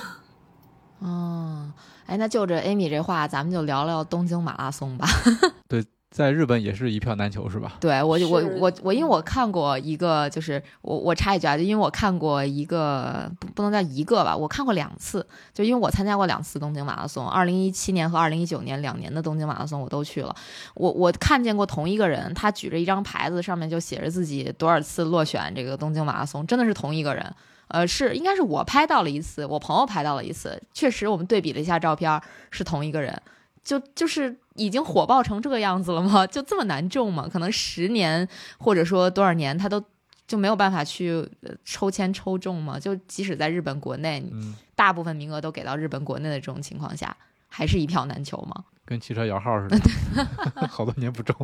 [1.00, 1.72] 嗯，
[2.08, 5.08] 哎，那就着 Amy 这话，咱们就聊聊东京马拉松吧。
[5.70, 5.86] 对。
[6.12, 7.78] 在日本也是一票难求，是吧？
[7.80, 20.36] 对我，我，我，我，因为我看过一个，就是我，我插一句啊，就因为我看过一个，不不能叫一个吧，我看过两次，就因为我参加过两次东京马拉松，二零一七年和二零一九年两年的东京马拉松我都去了，
[20.76, 27.34] 我我看见过同一个人，他举着一张牌子，上面就写着自己多少次落选这个东京马拉松，真的是同一个人，
[27.70, 33.18] 呃，是应该是我拍到了一次，我朋友拍到了一次，确实我们对比了一下照片，是同一个人。
[33.64, 36.26] 就就是已经火爆成这个样子了吗？
[36.28, 37.28] 就这么难中吗？
[37.32, 39.84] 可能十年或者说多少年，他都
[40.28, 41.28] 就没有办法去
[41.64, 42.80] 抽签抽中吗？
[42.80, 44.24] 就即使在日本国内，
[44.76, 47.16] 大部分名额都给到日本国内的这种情况下，
[47.48, 48.66] 还是一票难求吗？
[48.84, 51.36] 跟汽车摇号似的， 好多年不中。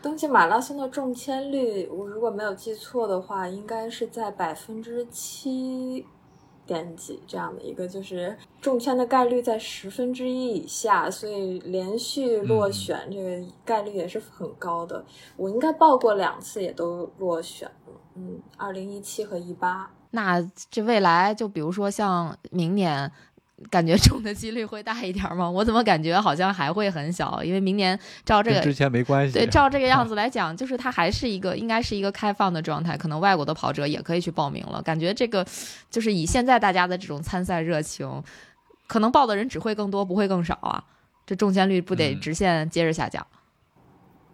[0.00, 6.06] 东京马拉松的中签率，我如果没有记错的话，应该是在百分之七
[6.66, 15.04] 点几这样的一个，就是中签的概率在十分之一以下，所以连续落选这个概率也是很高的。
[15.36, 17.92] 我应该报过两次，也都落选了。
[18.14, 19.90] 嗯，二零一七和一八。
[20.10, 20.40] 那
[20.70, 23.10] 这未来就比如说像明年。
[23.70, 25.48] 感觉中的几率会大一点吗？
[25.50, 27.42] 我怎么感觉好像还会很小？
[27.42, 34.82] 因为明年照这个之前没关系，对，照这个样子来讲，就是它还是一个应该是一个开放的状态，可能外国的跑者也可以去报名了。
[34.82, 35.46] 感觉这个
[35.88, 38.22] 就是以现在大家的这种参赛热情，
[38.88, 40.84] 可能报的人只会更多，不会更少啊。
[41.24, 43.24] 这中签率不得直线接着下降？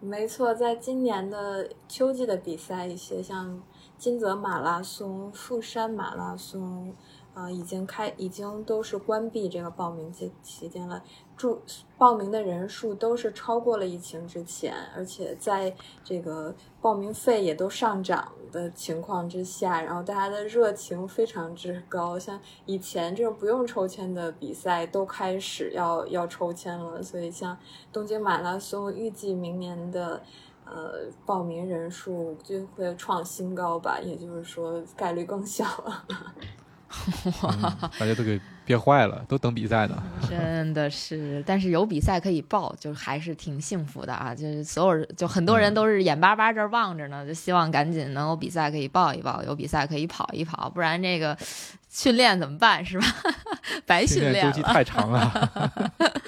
[0.00, 3.62] 没错，在今年的秋季的比赛，一些像
[3.98, 6.96] 金泽马拉松、富山马拉松。
[7.33, 11.03] 啊，已经开，已经都是关闭这个报名期期间了。
[11.37, 11.59] 注
[11.97, 15.74] 报名的人数都是超过了疫情之前，而且在
[16.05, 22.18] 这个报名费也都上涨的情况之下，然后大家的热情非常之高。
[22.18, 27.57] 像以前这种不用抽签的比赛都开始要要抽签了，所以像
[27.91, 30.22] 东京马拉松预计明年的
[30.66, 36.05] 呃报名人数就会创新高吧，也就是说概率更小了。
[37.99, 40.03] 大家都给憋坏了，都等比赛呢。
[40.28, 44.34] 真的是，但是有比赛可以报，就还是挺幸福的啊！
[44.34, 51.36] 就是所有人，就很多人都是眼巴巴这望着呢，就希望赶紧能有比赛可以报一报，有比赛可以跑一跑，不然这个
[51.91, 52.82] 训练怎么办？
[52.82, 53.05] 是吧？
[53.84, 55.51] 白训练周期太长了。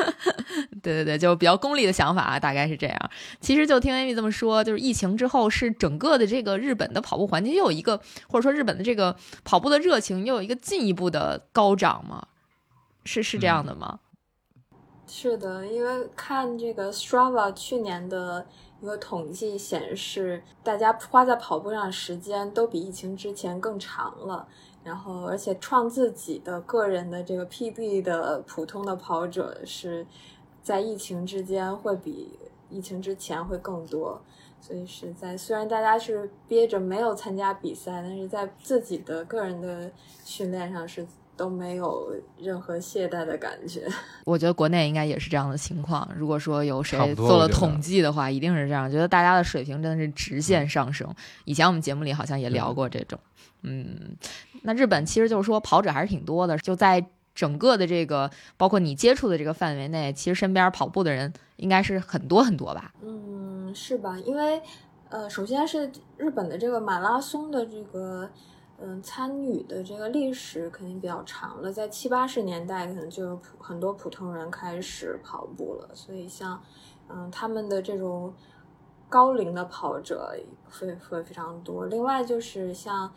[0.82, 3.10] 对对对，就比较功利的想法啊，大概是这样。
[3.40, 7.98] 其实就听 Amy 这么说，就是疫情之后，是整个的这个日本的跑步环境又有一个，
[8.28, 12.26] 或者说日本的这个跑步的热情又有一个进一步的高涨吗？
[13.04, 14.00] 是是这样的吗？
[15.06, 18.44] 是的，因为看这个 Strava 去年的
[18.80, 24.48] 一个统计显示，大家花在跑步上的时间都比疫情之前更长了。
[24.84, 30.06] 然后，而且创自己的个人的这个 PB 的普通的跑者是。
[30.64, 32.38] 在疫情之间会比
[32.70, 34.22] 疫情之前会更多，
[34.60, 39.90] 所以是在虽然大家是憋着没有参加比赛，但是在自己的个人的
[40.24, 41.04] 训练上是
[41.36, 43.84] 都没有任何懈怠的感觉。
[44.24, 46.08] 我觉得国内应该也是这样的情况。
[46.14, 48.88] 如果说有谁做了统计的话，一定是这样。
[48.88, 51.12] 觉得大家的水平真的是直线上升。
[51.44, 53.18] 以前我们节目里好像也聊过这种。
[53.64, 54.16] 嗯，
[54.62, 57.04] 那日本其实就是说跑者还是挺多的，就在。
[57.34, 62.92] 整个的这个，包括你接触的这个范围内，其实身边跑步的人应该是很多很多吧？
[63.00, 64.18] 嗯，是吧？
[64.18, 64.60] 因为，
[65.08, 68.28] 呃，首先是日本的这个马拉松的这个，
[68.78, 76.62] 嗯，参与的这个历史肯定比较长了，在七八十年代可能就有普很多普通人开始跑步了，所以像，
[77.08, 78.34] 嗯，他们的这种
[79.08, 80.36] 高龄的跑者
[80.68, 81.86] 会会非常多。
[81.86, 83.10] 另外就是像，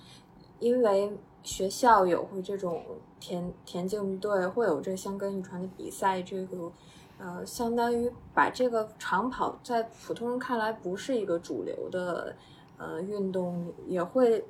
[0.60, 1.12] 因为。
[1.46, 2.84] 学校有会这种
[3.22, 6.70] 田田径队，会有这相跟遗传的比赛，这个
[7.18, 12.36] 呃，相当于把这个长跑在普通人看来不是一个主流的
[12.78, 14.44] 呃运动，也会。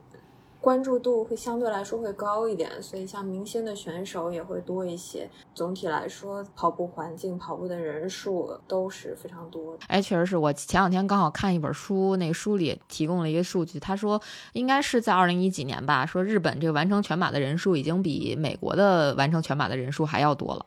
[0.62, 5.30] 关注度会相对来说会高一点，所以像明星的选手也会多一些。
[5.54, 9.84] 总体来说，跑步环境、跑步的人数都是非常多的。
[9.88, 14.20] 哎，确实是我前两天刚好看一本书，那个书里提供了一个数据，他说
[14.54, 20.66] 应该是在二零一几年吧，说日本这个完成全马的人数已经比美国的完成全马的人数还要多了。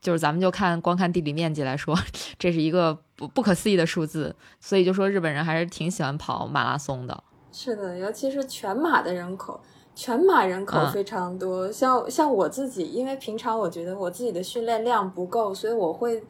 [0.00, 1.96] 就是咱们就看光看地理面积来说，
[2.38, 4.34] 这是一个不不可思议的数字。
[4.60, 7.24] 所以就说日本人还是挺喜欢跑马拉松的。
[7.60, 9.58] 是的，尤其是全马的人口，
[9.92, 11.68] 全马人口非常多。
[11.72, 16.22] 像像我自己，因为平常我觉得我自己的训练量不够，所以我会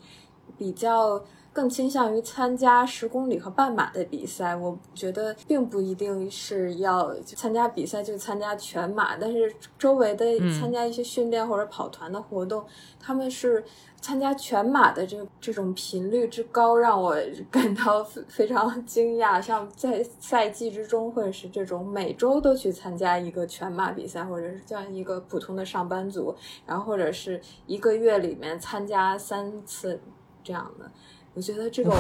[0.57, 1.23] 比较
[1.53, 4.57] 更倾向于参加十公里和半马的比赛。
[4.57, 10.25] 我觉得并不一定是要参加比赛就参加全马，但是周围的
[10.59, 12.65] 参加一些训练或者跑团的活动，
[12.99, 13.63] 他们是。
[14.01, 17.17] 参加全马的这这种频率之高，让我
[17.51, 19.43] 感到 非常惊讶。
[19.43, 26.35] 像在赛季之中，或者是这种每周都去参加一个全马比赛，或者是像一个普通的上班族，
[26.65, 30.01] 然后或者是一个月里面参加三次
[30.45, 30.91] 这样的，
[31.35, 31.93] 我觉得这种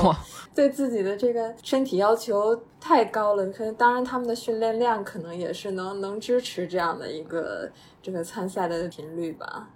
[0.54, 3.46] 对自己的这个身体要求太高了。
[3.48, 7.70] 可能当然他们的训练量可能也是能能支持这样的一个
[8.00, 9.68] 这个参赛的频率吧。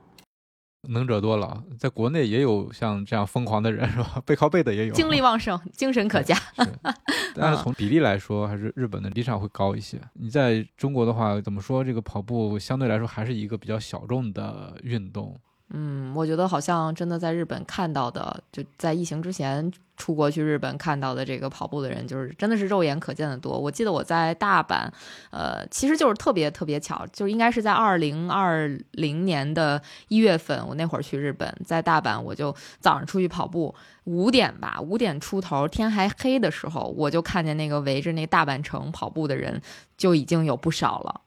[0.88, 4.20] 能者多劳，在国内也有像这样疯狂的人，是吧？
[4.26, 6.36] 背靠背的也有，精力旺盛，精神可嘉。
[7.34, 10.00] 但是从比例来说，还是日本的立场会高一些。
[10.14, 11.84] 你在中国的话，怎么说？
[11.84, 15.38] 这个跑步相对来说还是一个比较小众的运动。
[15.74, 23.58] 嗯，我觉得好像真的在日本看到的，就在疫情之前出国去日本看到的这个跑步的人，就是真的是肉眼可见的多。
[23.58, 24.86] 我记得我在大阪，
[25.30, 39.62] 呃，其实就是特别特别巧，就应该是在二零二零年的一月份，我那会儿去日本，在大阪，我就早上出去跑步，五点吧，五点出头，天还黑的时候，我就看见那个围着那大阪城跑步的人
[39.96, 41.22] 就已经有不少了。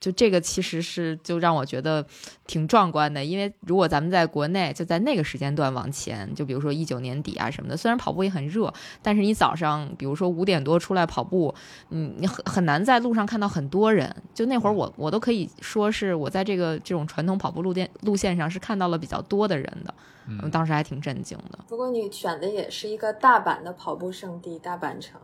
[0.00, 2.04] 就这个其实是就让我觉得
[2.46, 8.72] 挺壮观的，因为如果咱们在国内就在那个时间段往前，就比如说一九年底啊什么的，虽然跑步也很热，
[9.02, 11.54] 但是你早上比如说五点多出来跑步，
[11.90, 14.14] 嗯，你很很难在路上看到很多人。
[14.32, 19.94] 就那会儿我我都可以说是我在这个这种传统跑步路线路线上是看到了比较多的人的，
[20.28, 21.58] 嗯，当时还挺震惊的。
[21.68, 25.20] 不过你选的也是一个大阪的跑步圣地大阪城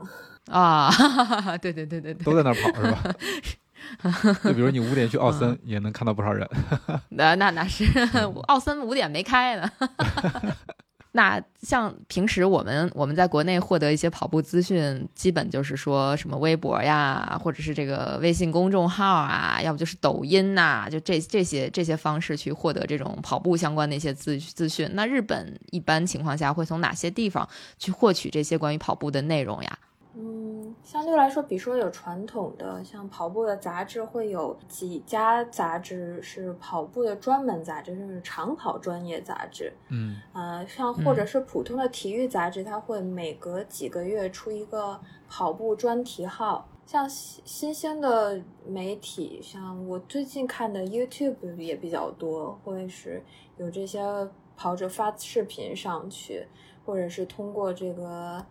[0.51, 0.91] 啊，
[1.63, 3.15] 对对对对对，都在那儿跑是吧？
[4.43, 6.49] 就比如你五点去奥森，也能看到不少人。
[7.11, 7.85] 那那那是
[8.49, 9.71] 奥森五点没开呢。
[11.17, 24.91] 那像平时我们我们在国内获得一些跑步资讯，基本就是说什么微博呀，或者是这个微信公众号啊，要不就是抖音呐，就这这些这些方式去获得这种跑步相关的一些资资讯。
[24.95, 29.79] 那日本一般情况下会从哪些地方去获取这些关于跑步的内容呀？
[30.17, 39.73] 嗯，相对来说，比如说有传统的像跑步的杂志，会有几家杂志是跑步的专门杂志，就是长跑专业杂志。
[39.89, 46.69] 嗯，呃，像或者是普通的体育杂志，它会每隔几个月出一个跑步专题号。
[46.87, 53.21] 像新新兴的媒体，像我最近看的 YouTube 也比较多，会是
[53.57, 54.01] 有这些
[54.57, 56.47] 跑者发视频上去，
[56.87, 58.47] 或者是通过这个。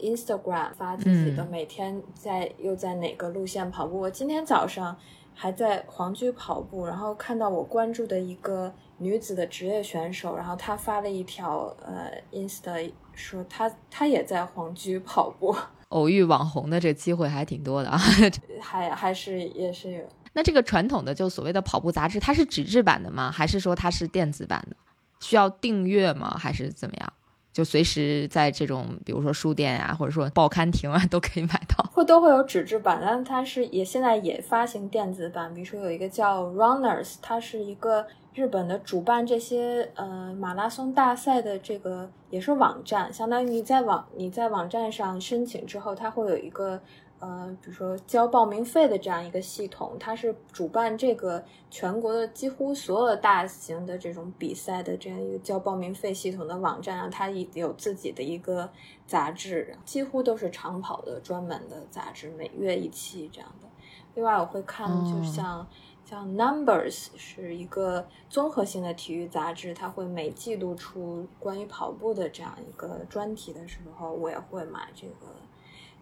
[0.00, 4.00] Instagram 发自己的每天在又在哪个路线跑步。
[4.00, 4.96] 我今天早上
[5.34, 15.54] 还在黄居跑步，然后看到我关注的一个女子的职业选手，然后她发了一条呃 Insta 说她她也在黄居跑步。
[15.90, 17.96] 偶遇网红的这机会还挺多的啊，
[18.60, 20.02] 还还是也是有。
[20.32, 23.30] 那这个传统的就所谓的跑步杂志，它是纸质版的吗？
[23.30, 24.76] 还是说它是电子版的？
[25.20, 26.36] 需要订阅吗？
[26.36, 27.12] 还是怎么样？
[27.56, 31.82] 就随时在这种，比如说书店啊，或者说报刊亭啊， 都可以买到。
[31.90, 35.54] 会都会有纸质版，但它是也现在也发行电子版。
[35.54, 46.78] 比如说有一个叫 Runners，它是一个日本的主办这些呃马拉松大赛的这个也是网站，相当于你在网你在网站上申请之后，它会有一个。
[47.18, 58.70] 呃，比如说交报名费的这样一个系统，它是主办这个全国的几乎所有的大型的这种比赛的这样一个交报名费系统的网站啊，它有自己的一个
[59.06, 63.68] 杂志，几乎都是长跑的专门的杂志，每月一期这样的。
[64.14, 65.66] 另外，我会看，就像
[66.04, 75.26] 像 Numbers 是一个综合性的体育杂志，它会每季度出关于跑步的这样一个专题的时候，我也会买这个。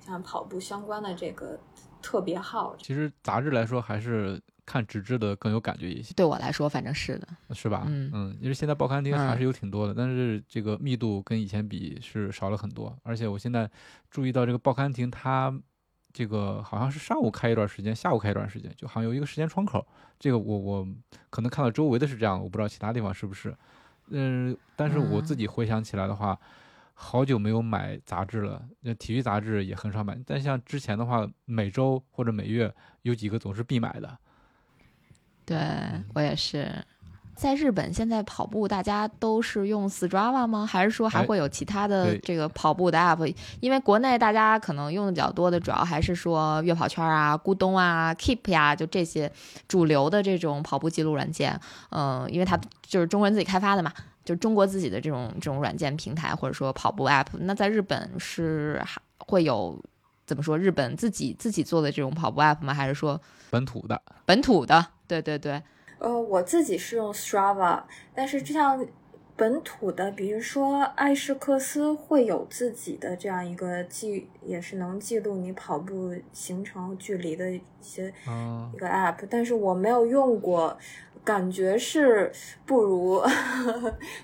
[0.05, 1.59] 像跑步相关的这个
[2.03, 6.13] 特别号，其实杂志来说还是看纸质的更有感觉一些。
[6.15, 7.85] 对我来说，反正是的，是吧？
[7.87, 12.95] 嗯嗯，因为现在报刊亭还是有挺多的，但是这个密度跟以前比是少了很多。
[13.03, 13.71] 而且我现在
[14.11, 15.53] 注意到这个报刊亭，它
[16.13, 19.87] 这个好像是上午开一段时间，下午开一段时间，就好像有一个时间窗口。
[20.19, 20.87] 这个我我
[21.31, 23.57] 可能看到周围的是这样，我不知道其他地方是不是。
[24.09, 26.39] 嗯，但是我自己回想起来的话。
[26.95, 30.17] 好久没有买杂志了，那体育杂志也很少买。
[30.25, 32.73] 但像之前的话，每周或者每月
[33.03, 34.19] 有几个总是必买的。
[35.45, 35.59] 对
[36.15, 36.73] 我也是。
[37.35, 40.65] 在日本现在跑步，大家都是用 Strava 吗？
[40.65, 43.35] 还是说还会有其他的这个跑步的 App？
[43.59, 49.31] 因为国内大家可能用的比较多的，主要还是说悦跑圈啊、咕咚啊、Keep 呀，就这些
[49.67, 51.61] 主流的这种跑步记录软件。
[51.91, 53.93] 嗯，因为它就是中国人自己开发的嘛。
[54.25, 59.79] 就中国自己的这种这种软件平台，或者说跑步 App，那在日本是还会有
[60.25, 60.57] 怎么说？
[60.59, 62.73] 日本自己自己做的这种跑步 App 吗？
[62.73, 63.21] 还是说
[63.51, 64.01] 本土的？
[64.25, 65.63] 本土的，对对对。
[65.99, 67.83] 呃，我自己是用 Strava，
[68.15, 68.87] 但是就像
[69.37, 78.13] 本土的，比如说艾士克斯会有自己的这样一个记，也是能记录你跑步行程距离的一些
[78.73, 80.79] 一个 App，但是我没有用过。
[81.25, 82.31] 感觉是
[82.67, 83.23] 不如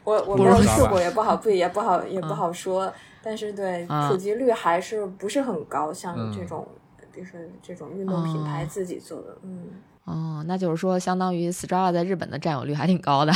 [0.05, 2.93] 我我没有试过，也不好不也不好也不好说。
[3.23, 6.69] 但是对普及率还是不是很高，像这种
[7.13, 9.71] 就是这种运动品牌自己做的，嗯。
[10.05, 13.33] 哦，那就是说相当于 Strava 在日本的占有率还挺高的。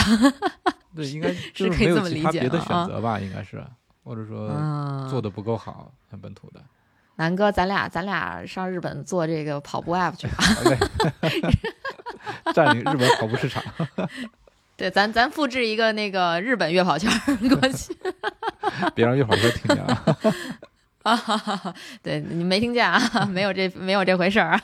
[0.96, 3.62] 对，应该是可以这么理解别的选择吧，应该是。
[4.02, 4.48] 或者说
[5.08, 6.60] 做的不够好，像本土的。
[7.16, 10.34] 南哥，咱俩咱俩上日本做这个跑步 app 去吧。
[12.54, 13.62] 占领日本跑步市场。
[14.76, 17.08] 对，咱咱复制一个那个日本月跑圈
[17.48, 17.96] 过去，
[18.94, 20.04] 别让月跑圈听见啊！
[21.04, 23.24] 啊哈哈，对你没听见啊？
[23.30, 24.60] 没有这没有这回事儿啊！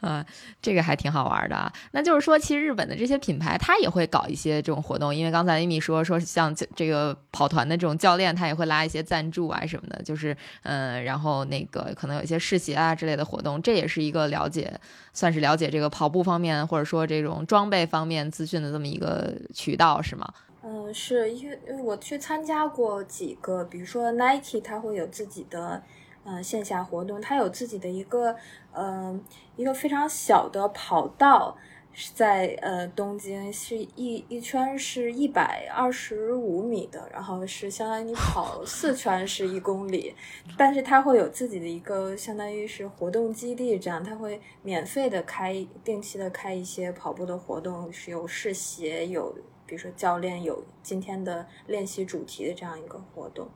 [0.00, 0.24] 啊，
[0.62, 1.72] 这个还挺好玩的啊。
[1.92, 5.14] 那就是说，其实日本的这些品牌，它也会搞一些这种活动。
[5.14, 10.02] 因为刚才 Amy 说说，像这个跑团的这种教练，他也会拉一些赞助啊什么的。
[10.02, 14.72] 就是嗯，然后那个可能有一些试鞋啊之类的活动，这也是一个了解，
[15.12, 20.26] 算是了解这个跑步方面或者说这种装备方面资讯的这么一个渠道，是吗？
[20.66, 25.82] 嗯，是因为我去参加过几个，比如说 Nike，它会有自己的
[26.24, 28.34] 呃线下活动，它有自己的一个
[28.72, 29.18] 呃
[29.56, 31.56] 一个非常小的跑道，
[31.92, 40.14] 是在呃东京，是一一圈是一百二十五米的，然后是相当于你跑 四圈是一公里，
[40.58, 49.34] 但是它会有自己的一个相当于是活动基地，这样它会免费的开定期的开一些跑步的活动，是有试鞋有。
[49.66, 53.48] 比如说，教练有今天的练习主题的这样一个活动，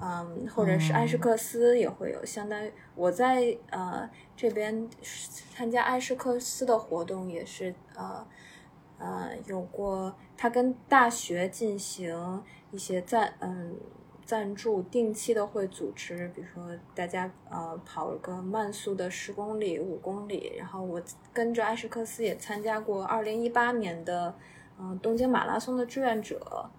[0.00, 4.88] 嗯，或者是艾什克斯也会有，相当于我在呃这边
[5.52, 8.26] 参加艾什克斯的活动，也是呃
[8.98, 13.76] 呃有过，他跟大学进行一些赞嗯
[14.24, 24.34] 赞助，定期的会组织，比如说大家呃跑个慢速的十公里、五公里，然后我跟着艾什克斯也参加过二零一八年的。
[24.82, 26.70] 嗯，东京马拉松的志愿者，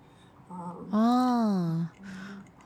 [0.49, 0.89] 嗯。
[0.89, 1.93] 啊，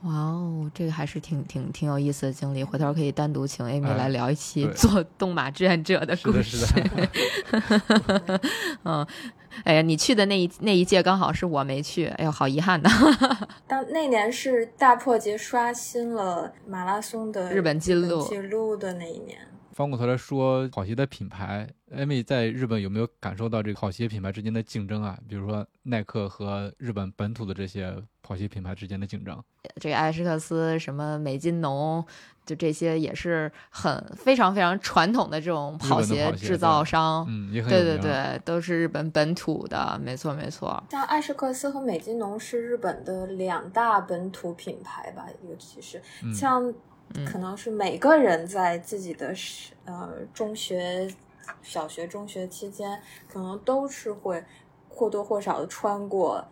[0.02, 6.58] 哇哦，这个还是挺挺挺有意思的经历，回头可以单独请 Amy 来聊一期做动马志愿者的故事。
[6.58, 8.40] 是的，
[8.84, 9.06] 嗯，
[9.64, 12.90] 哎呀，你去的那一那一届刚好是我没去，哎呦，好遗憾呐。
[13.66, 19.38] 当那年是大破节刷新了马拉松的日本记录记录的那一年。
[19.76, 25.18] 翻过头来说跑鞋的品牌，Amy 在日本有没有感受到这个跑鞋品牌之间的竞争啊？
[25.28, 29.38] 比如说耐克和日本本土的这些跑鞋品牌之间的竞争。
[29.78, 32.02] 这个艾什克斯、什么美津浓，
[32.46, 37.26] 就这些也是很非常非常传统的这种跑鞋制造商。
[37.28, 40.82] 嗯，也很对对对，都是日本本土的，没错没错。
[40.90, 46.00] 像艾什克斯和美津浓是日本的两大本土品牌吧，尤其是
[46.32, 46.72] 像。
[47.26, 49.34] 可能是每个人在自己的
[49.84, 51.08] 呃中学、
[51.62, 54.44] 小学、中学期间，可能都是会
[54.88, 56.46] 或多或少的穿过，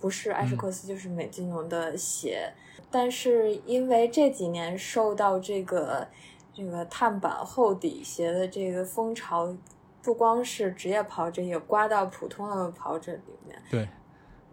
[0.00, 2.52] 不是艾什克斯就是美津浓的鞋。
[2.90, 6.08] 但是因为这几年受到这个
[6.54, 9.54] 这个碳板厚底鞋的这个风潮，
[10.02, 13.62] 不光是职业跑者，也刮到普通的跑者里面。
[13.70, 13.88] 对。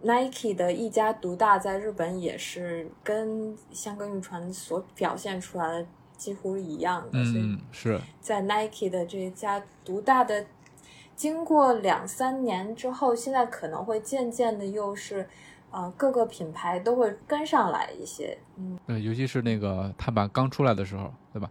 [0.02, 5.86] Nike 的一家独大在日本也是跟香根玉传所表现出来的
[6.16, 10.46] 几乎一样的，嗯，是在 Nike 的这家独大的，
[11.14, 15.28] 经过两三年之后，现在可能会渐渐的又是，
[15.70, 21.50] 呃，各个品牌都会跟上来一些，嗯，对，尤其是那个碳板刚出来的时候，对吧？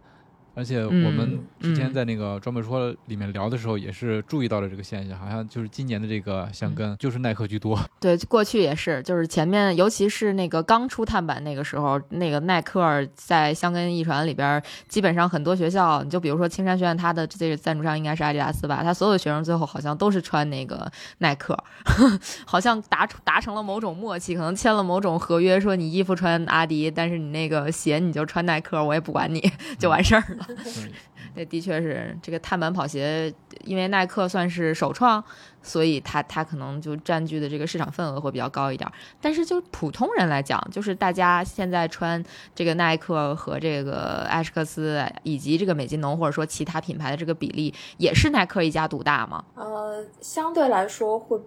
[0.56, 7.78] 而且我们之前在那个装备说里面聊的时候，也是注意到了这个现象，好像就是今年的这个香根就是耐克居多。
[8.00, 21.54] 对，过去也是，就是前面尤其是那个刚出碳板那个时候，那个耐克在香根一传里边，基本上很多学校，你就比如说青山学院，它的这个赞助商应该是阿迪达斯吧，他所有的学生最后好像都是穿那个耐克，
[22.46, 29.40] 好像达达成了某种默契，可能签了某种合约，说你衣服穿阿迪，但是你那个鞋你就穿耐克，我也不管你
[29.78, 30.45] 就完事儿了。
[31.34, 33.32] 对，的确是这个碳板跑鞋，
[33.64, 35.22] 因为耐克算是首创，
[35.62, 38.90] 所以它它可能就占据的这个市场份额会比较高一点。
[39.20, 42.22] 但是就普通人来讲，就是大家现在穿
[42.54, 49.44] 这个耐克和这个艾什克斯以及这个美津浓或者说其他品牌的这个比例，也是耐克一家独大吗？
[49.54, 51.38] 呃，相对来说会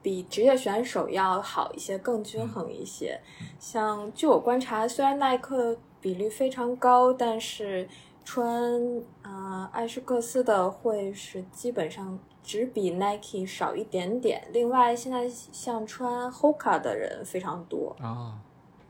[0.00, 3.20] 比职业选手要好一些，更均衡一些。
[3.58, 7.88] 像据我观察，虽然耐克比例非常高，但是
[8.28, 14.46] 穿啊艾诗克斯的会是基本上只比 Nike 少一点点。
[14.52, 17.96] 另外，现在像穿 Hoka 的人非常多。
[18.02, 18.34] 啊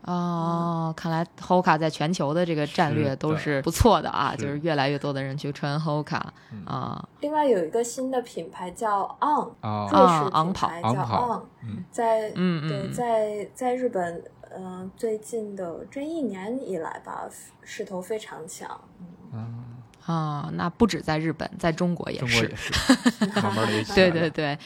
[0.03, 6.21] 哦，看来 Hoka 在全球的这个战略都是不错的啊，就是越来越多的人去穿 Hoka
[6.67, 7.09] 啊。
[7.21, 11.43] 另外有一个新的品牌叫 On，瑞士品牌叫 On，
[11.93, 14.25] 在嗯对在在日本
[14.57, 17.29] 嗯最近的这一年以来吧
[17.63, 18.69] 势头非常强。
[18.99, 19.07] 嗯
[20.09, 22.51] 啊，那不止在日本，在中国也是，
[23.37, 24.59] 慢慢的也 对对对，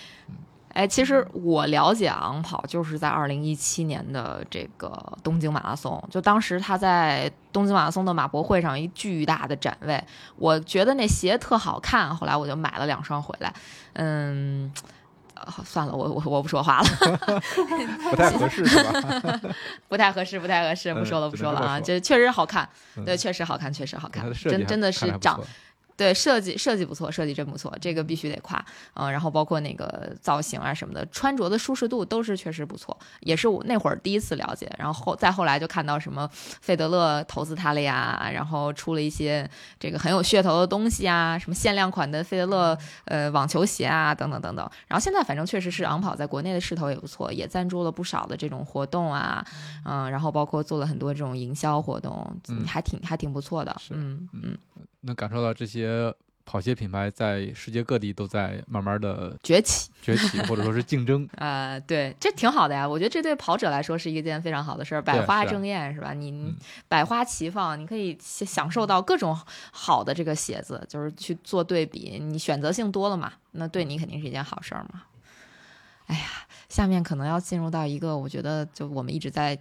[0.73, 10.01] 哎，其实我了解昂跑就是在二零一七年的这个东京马拉松，就当时他在东京马拉松的马博会上一巨大的展位，
[10.37, 13.53] 我觉得那鞋特好看，后来我就买了两双回来，
[13.95, 14.73] 嗯。
[15.65, 16.87] 算了，我我我不说话了，
[18.11, 19.41] 不太合适是吧？
[19.89, 21.81] 不太合适，不太合适，不说了，不说了啊！
[21.81, 22.69] 这确实好看，
[23.05, 25.41] 对，确实好看，确实好看，真真的是长。
[25.97, 28.65] 对设计设计不错，设计真不错，这个必须得夸。
[28.95, 34.71] 嗯，然后包括那个造型啊什么的，穿着的舒适度都是确实不错，也是我那会儿第一次了解。
[34.79, 44.69] 然后后再后来就看到什么费德勒投资他了呀，然后出了一些这个很有噱头的东西啊，什么限量款的费德勒呃网球鞋啊等等等等。
[44.89, 49.45] 然后现在反正确实是昂跑在国内的势头也不错，也赞助了不少的这种活动啊，
[49.85, 52.35] 嗯，然后包括做了很多这种营销活动，
[52.67, 53.77] 还挺还挺不错的。
[53.91, 54.57] 嗯嗯。
[55.05, 55.82] 能感受到这些
[56.45, 62.87] 跑鞋品牌在世界各地都在慢慢的崛起，崛起或者说是竞争 呃，对，这挺好的呀。
[62.87, 66.13] 我觉得这对跑者来说是一件非常好的事儿，百花争艳是吧？
[66.13, 66.53] 你
[66.89, 69.39] 百花齐放，你可以享受到各种
[69.71, 75.05] 好的这个鞋子，就是去做对比，你选择性多了嘛，那对你肯定是一件好事儿嘛。
[76.07, 76.25] 哎呀，
[76.69, 79.59] 下面可能要进入到一个我觉得就我们一直在。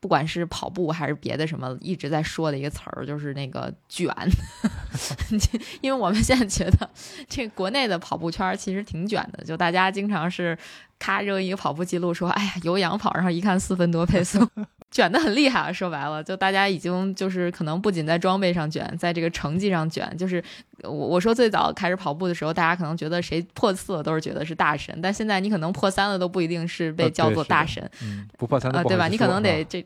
[0.00, 4.12] 不管是跑步还是别的什么，一直在说的一个词儿就是那个卷，
[5.80, 6.88] 因为我们现在觉得
[7.28, 10.56] 这国内的跑步圈其实挺卷的，就大家经常是
[10.98, 14.46] 咔扔一个跑步记录，说哎呀有氧跑，然后一看四分多配速。
[14.92, 15.72] 卷的很厉害啊！
[15.72, 20.14] 说白了，就大家已经就是可能不仅在装备上卷，在这个成绩上卷。
[20.18, 20.44] 就是
[20.82, 27.90] 我我说最早开始跑步的时候，大家可能觉得谁破四了都是觉得是大神，但现在你可能破三了都不一定是被叫做大神。
[28.02, 29.08] 嗯，不破三啊，对吧？
[29.08, 29.82] 你可能得这。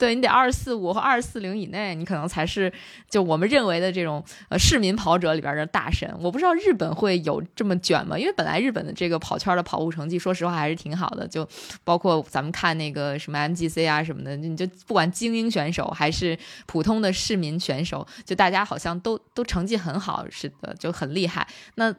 [0.00, 2.72] 对你得二四五和二四零以内，你可能才是
[3.10, 6.10] 就我们认为的这种呃市民跑者里边的大神。
[6.18, 8.18] 我不知道日本会有这么卷吗？
[8.18, 11.28] 因为本来日本的这个跑圈的跑步成绩，说实话还是挺好的。
[11.28, 11.46] 就
[11.84, 21.46] 包括咱们看那个什么 MGC 啊什么的，你就不管精英选手还是普通的市民选手，就大家好像都都成绩很好似的，就很厉害。
[21.74, 21.94] 那。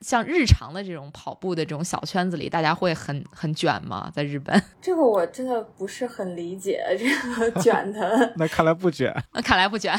[0.00, 4.10] 像日常的这种跑步的这种小圈子里，大家会很很卷吗？
[4.14, 8.32] 在日本， 这个我真的不是很理解这个 卷的。
[8.36, 9.94] 那看来不卷，那看来不卷。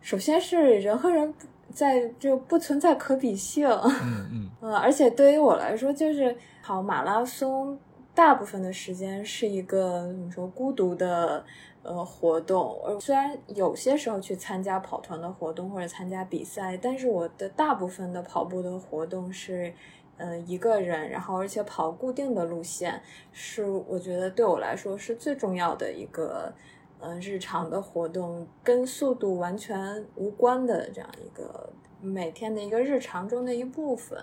[0.00, 1.32] 首先是人和人
[1.72, 3.68] 在就不存在可比性。
[3.68, 4.50] 嗯嗯。
[4.60, 7.78] 呃，而且对于我来说，就是跑马拉松，
[8.14, 11.44] 大部分的时间是一个怎么说孤独的。
[11.84, 19.74] 呃，活动，呃，虽然有些时候去参加跑团的活动或者参加比赛，但是我的大部分的跑步的活动是，
[20.16, 23.02] 呃，一个人，然后而且跑固定的路线，
[23.32, 26.52] 是我觉得对我来说是最重要的一个，
[27.00, 31.68] 呃，日常的活动，跟速度完全无关的这样一个
[32.00, 34.16] 每天的一个日常中的一部分。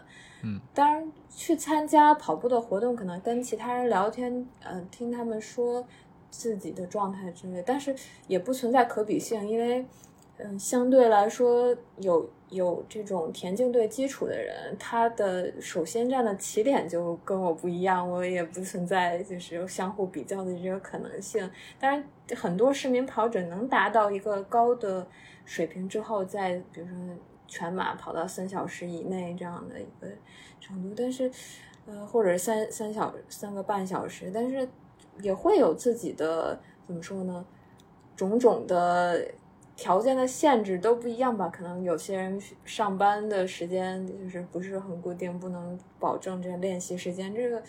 [0.43, 5.85] 嗯，当然去参加跑步的活动，可能跟其他人聊天，呃，听他们说。
[6.29, 7.95] 自己的状态之类，但是
[8.27, 9.85] 也不存在可比性，因为，
[10.37, 21.49] 嗯，相对来说有有这种田径队基础的人，他的首先站的起点就跟我不一样，我也不存在就是相互比较的这个可能性。
[21.79, 22.03] 当然，
[22.35, 25.05] 很多市民跑者能达到一个高的
[25.45, 26.95] 水平之后，在比如说
[27.47, 30.07] 全马跑到三小时以内这样的一个
[30.61, 31.29] 程度，但是，
[31.85, 34.67] 呃，或者三三小三个半小时，但是。
[35.21, 37.45] 也会有自己的怎么说呢？
[38.15, 39.25] 种种的
[39.75, 41.47] 条件的限制都不一样吧。
[41.49, 47.61] 可能有些人上班的时间就是不是很固定，不能保证这个练习时间，这个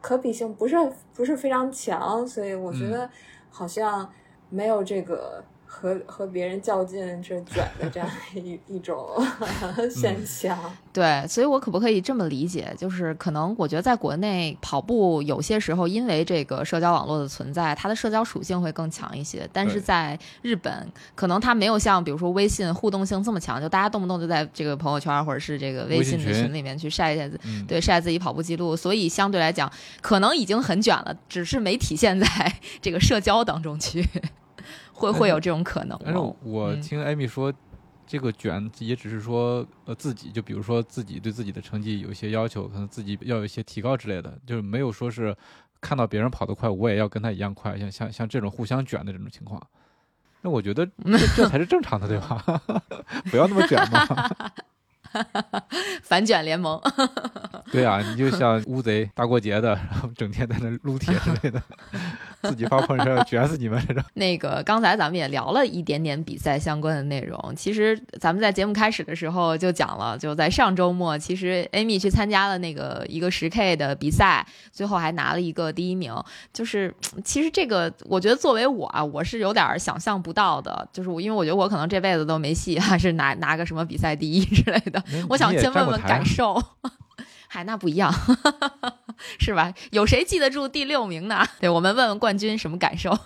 [0.00, 0.76] 可比性不是
[1.14, 2.26] 不是非常强。
[2.26, 3.08] 所以我觉得
[3.50, 4.10] 好像
[4.48, 5.44] 没有这个。
[5.74, 8.94] 和和别人较劲，这卷的这样一 一种
[9.90, 10.56] 现象。
[10.92, 12.72] 对，所以我可不可以这么理解？
[12.76, 19.48] 就是可能我觉得在国内跑步，有些时候因为这个社交网络的存在，它的社交属性会更强一些。
[19.50, 27.26] 但是在日本，可能它没有像比如说微信互动性这么强，就大家动不动就在这个朋友圈或者是这个微信的群里面去晒一下，
[27.66, 28.76] 对晒自己跑步记录。
[28.76, 32.26] 所以相对来讲，可能已经很卷了，只是没体现在
[32.82, 34.06] 这个社交当中去。
[34.92, 37.52] 会会有这种可能，但是我听艾米说，
[38.06, 45.36] 这个卷也只是说呃自己，就比如说自己对自己的成绩有一些要求，可能自己要有一些提高之类的，就是没有说是
[45.80, 49.60] 看到别人跑得快，我也要跟他一样快，像像像这种互相卷的这种情况。
[50.40, 52.44] 那我觉得这这才是正常的，对吧？
[53.30, 54.30] 不要那么卷嘛。
[56.02, 56.80] 反卷联盟，
[57.70, 61.62] 对啊，你就像乌贼大过节的，然后整天在那撸铁之类的，
[62.42, 63.82] 自己发朋友圈卷死你们。
[64.14, 76.14] 那个刚才咱们也聊了一点点比赛相关的内容，其实咱们在节目开始的时候就讲了，就在上周末，其实 Amy 去参加了那个一个十 K 的比赛，最后还拿了一个第一名。
[76.52, 76.94] 就是
[77.24, 85.01] 其实这个，我觉得作为我啊，我是有点想象不到的，就是我因为我觉得我可能这辈子都没戏，还是拿拿个什么比赛第一之类的。
[85.28, 86.62] 我想先问问感受，
[87.48, 88.12] 嗨，那不一样。
[89.38, 89.72] 是吧？
[89.92, 91.46] 有谁记得住第六名呢？
[91.60, 93.16] 对我们问问冠军什么感受，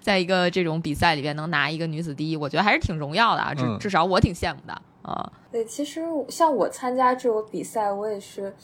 [0.00, 5.32] 在一个这种比赛里边能拿一个女子第一，我觉得还是挺荣耀的啊，至至少我挺羡慕的啊。
[5.50, 8.54] 对，其实像我参加这个比赛，我也是，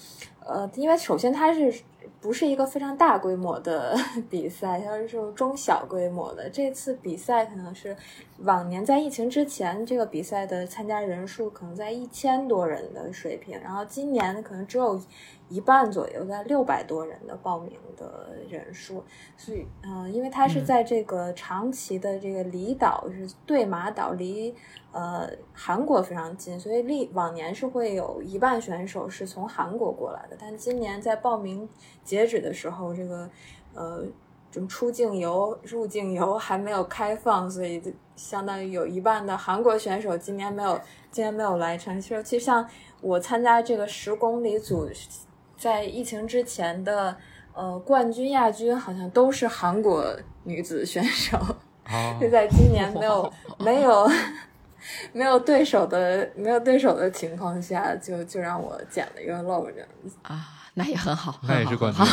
[0.47, 1.75] 呃，因为首先它是。
[2.21, 3.97] 不是一个非常大规模的
[4.29, 6.51] 比赛，它是中小规模的。
[6.51, 7.97] 这次比赛可能是
[8.39, 15.01] 往年在疫情之前，这个比赛的参加人数可能在一千多人的水平，然后今年可能只有
[15.49, 19.03] 一半左右，在六百多人的报名的人数。
[19.37, 24.55] 所以，嗯，因为它是在这个长崎的这个离岛，是对马岛离。
[24.91, 30.37] 呃，韩国非常近，所以历往年是会有一半选手是从韩国过来的。
[30.41, 31.69] 但今年在报名
[32.03, 33.29] 截止的时候，这个
[33.75, 34.03] 呃，
[34.51, 37.81] 这出境游、入境游还没有开放，所以
[38.17, 40.81] 相当于有一半的韩国选手今年没有
[41.11, 42.01] 今年没有来成。
[42.01, 42.67] 其实，其实像
[43.03, 44.89] 我参加这个十公里组，
[45.59, 47.15] 在疫情之前的
[47.53, 50.05] 呃冠军、亚军好像都是韩国
[50.45, 51.37] 女子选手，
[52.21, 54.09] 就在今年没有 没有。
[55.13, 62.07] 没有对手的没有对手的情况下，就就让我捡了一个漏这样子啊，那也很好，那也是冠军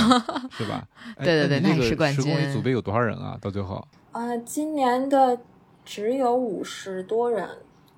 [0.51, 0.83] 是吧？
[1.23, 2.23] 对对对，那也是冠军。
[2.23, 3.37] 十公里组别有多少人啊？
[3.39, 5.37] 到最后啊，今年的
[5.85, 7.47] 只有五十多人，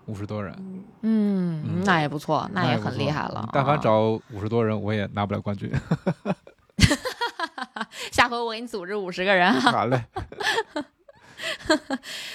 [0.07, 3.47] 五十多人，嗯，那也不错，那也很厉害了。
[3.53, 4.01] 但凡找
[4.31, 5.71] 五十多人，我也拿不了冠军。
[8.11, 10.03] 下回我给你组织五十个人， 好嘞。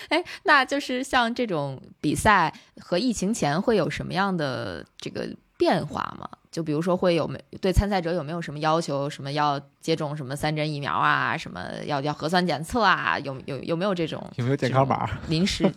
[0.08, 6.28] 哎，那就是像这种比赛和疫情前会有什么样的这个变化吗？
[6.50, 9.08] 就比如说会有没对参赛者有没有什么要求？
[9.08, 11.36] 什么要接种什么三针疫苗啊？
[11.36, 13.18] 什么要要核酸检测啊？
[13.20, 14.22] 有有有没有这种？
[14.36, 15.08] 有没有健康码？
[15.28, 15.70] 临时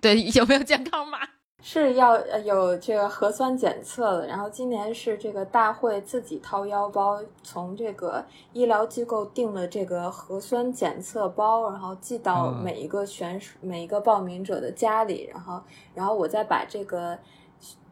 [0.00, 1.18] 对有没有健康码？
[1.62, 15.60] 是要有这个核酸检测的，然后今年是这个大会自己掏腰包，从这个医疗机构订了这个核酸检测包，然后寄到每一个选手、每一个报名者的家里，然后，
[15.92, 17.18] 然后我再把这个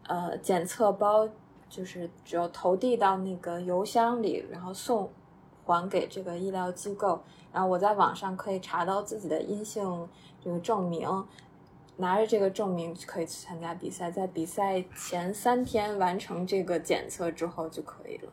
[0.07, 1.29] 呃检测包，
[1.69, 5.11] 就是只有投递到那个邮箱里，然后送
[5.65, 7.21] 还给这个医疗机构，
[7.53, 10.09] 然后我在网上可以查到自己的阴性
[10.43, 11.09] 这个证明。
[11.97, 18.33] 拿着这个证明可以去参加比赛，在比赛前三天完成这个检测之后就可以了。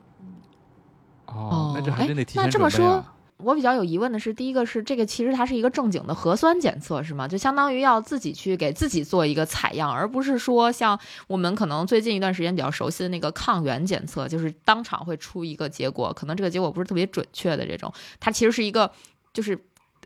[1.28, 3.05] 哦，那这还真得提前那这么说，
[3.38, 7.28] 我比较有疑问的是，第一个是这个其实它是一个正经的核酸检测是吗？
[7.28, 17.93] 就相当于要自己去给自己做一个采样，而不是说像我们可能最近一段时间比较熟悉的那个抗原检测，就是当场会出一个结果，可能这个结果不是特别准确的这种。
[18.20, 18.91] 它其实是一个
[19.34, 19.57] 就是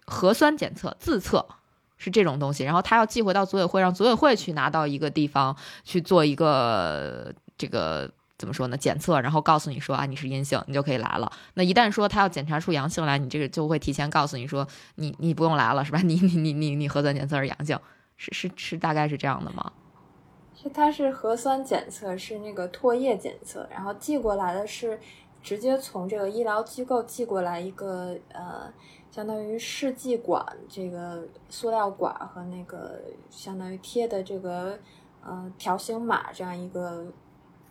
[0.05, 1.45] 核酸检测自测。
[2.05, 8.77] 是这种东西，然后他要寄回到组委会，让组委会去拿到一个地方去做一个这个怎么说呢？
[8.77, 11.31] 检测，然后告诉你说啊，你是阴性，你就可以来了。
[11.55, 15.97] 那一旦说他要检查出阳性来，你这个就会提前告诉你说，你你不用来了，是吧？
[16.05, 17.79] 你你你你你核酸检测是阳性，
[18.17, 19.71] 是是是，大概是这样的吗？
[20.61, 24.99] 是，它是核酸检测，是那个唾液检测，然后寄过来的是
[25.41, 28.71] 直接从这个医疗机构寄过来一个呃。
[29.15, 32.99] 相当于试剂管，这个塑料管和那个
[33.29, 34.77] 相当于贴的这个
[35.23, 37.05] 呃条形码这样一个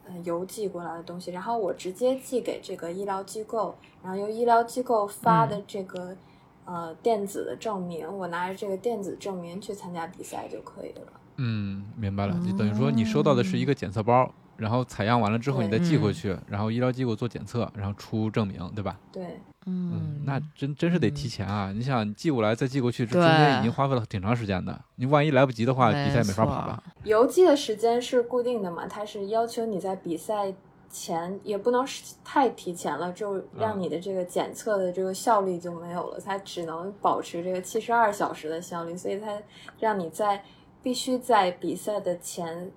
[0.06, 6.16] 呃邮寄过来的东西，然后我直接寄给这个医疗机构，然后由医疗机构发的这个
[6.64, 11.12] 呃电子的证明，我拿着这个电子证明去参加比赛就可以了。
[11.36, 18.98] 嗯，明白了，就等于说你收到的是一个检测包，然后采样完了之后你再寄回去，然后医疗机构做检测，然后出证明，对吧？
[19.12, 19.38] 对。
[19.66, 21.72] 嗯，那真真是得提前啊！
[21.74, 24.78] 你想寄过来再寄过去，这中间已经花费了挺长时间的。
[24.96, 26.82] 你万一来不及的话，比赛没法跑了。
[27.04, 28.86] 邮寄的时间是固定的嘛？
[28.86, 30.52] 它是要求你在比赛
[30.90, 31.86] 前也不能
[32.22, 36.20] 太提前了，就让你的这个检测的这个效率就没有了。
[36.22, 39.40] 它只能保持这个七十二小时的效率，所以它
[39.80, 40.44] 让你在
[40.82, 42.70] 必须在比赛的前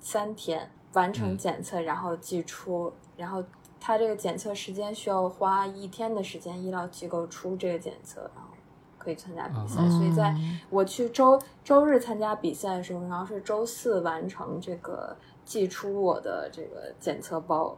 [0.00, 3.44] 三天完成检测，然后寄出，然后。
[3.80, 8.50] 他这个检测时间需要花一天的时间，医疗机构出这个检测，然后
[8.98, 9.88] 可以参加比赛。
[9.88, 10.36] 所以在
[10.68, 17.76] 我去周周日参加比赛的时候，然后是周四完成这个寄出我的这个检测包。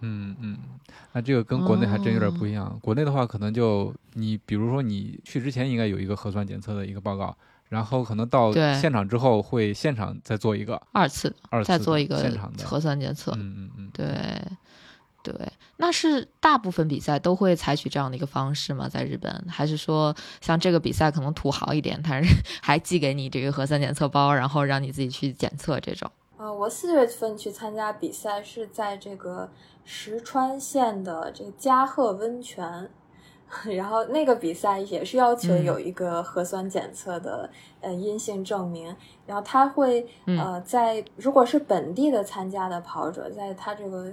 [0.00, 0.58] 嗯嗯，
[1.12, 2.78] 那这个跟国内还真有点不一样。
[2.82, 7.36] 国内的话，可能就你比如说你去之前应该有一个核酸检测的一个报告，
[7.68, 13.32] 然后可能到现场之后会现场再做一个二次，二次再做一个现场的核酸检测。
[13.32, 14.06] 嗯嗯嗯，对。
[15.32, 18.88] 对，那是大部分比赛都会采取这样的一个方式吗？
[18.88, 22.28] 在日本，还是说像这个比赛可能土豪一点，他是
[22.62, 26.10] 还寄给你这个核酸检测包，然后让你自己去检测这种？
[26.38, 29.50] 呃，我四月份去参加比赛是在这个
[29.84, 32.90] 石川县的这个加贺温泉，
[33.74, 37.48] 然后那个比赛也是要求有一个核酸检测的
[37.80, 38.94] 呃阴性证明，
[39.24, 44.12] 然后他会呃在如果是本地的参加的跑者，在他这个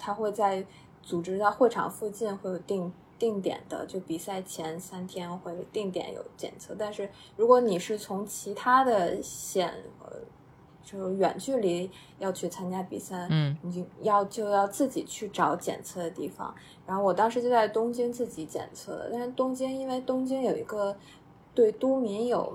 [0.00, 0.66] 他会在
[1.02, 2.92] 组织在会场附近会有定。
[3.20, 7.06] 定点的，就比赛前三天会定点有检测，但是
[7.36, 9.70] 如果你是从其他的县，
[10.02, 10.10] 呃，
[10.82, 16.54] 就远距离要去参加比赛，嗯，你要就要自己去找检测的地方。
[16.86, 20.96] 然后我当时就在东京自己检测的，但是东京因为东京有一个
[21.54, 22.50] 对都民有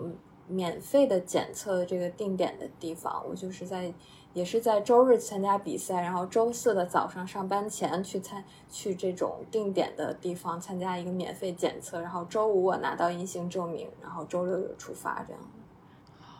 [0.48, 3.94] 免费的检测的这个定点的地方，我就是在。
[4.36, 15.42] 也是在周日参加比赛，然后周四的早上上班前去参去这种定点的地方参加一个免费检测，然后周五我拿到阴性证明，然后周六就出发这样。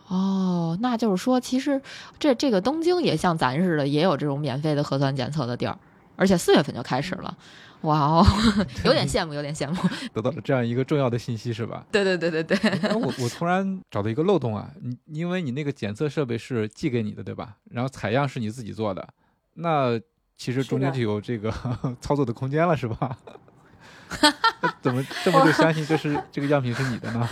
[0.10, 1.82] 哦，那就是说，其实
[2.20, 5.80] 这这个东京也像咱似的，也有这种免费的核酸检测的地儿，
[6.16, 7.38] 而且四月份就开始了。
[7.82, 8.26] 哇哦，
[8.84, 9.78] 有点 羡慕，有点羡慕，
[10.14, 11.86] 得到了这样一个重要的信息是吧？
[11.92, 12.94] 对对对对对。
[12.94, 17.58] 我 我突然找到一个漏洞啊，你因为你那个检测设备是寄给你的对吧？
[17.70, 19.08] 然后采样是你自己做的，
[19.56, 20.00] 那
[20.36, 21.54] 其实中间就有这个
[22.02, 23.18] 操作的空间了是吧？
[24.82, 27.30] 怎么这么就相信这是这个样品是你的呢？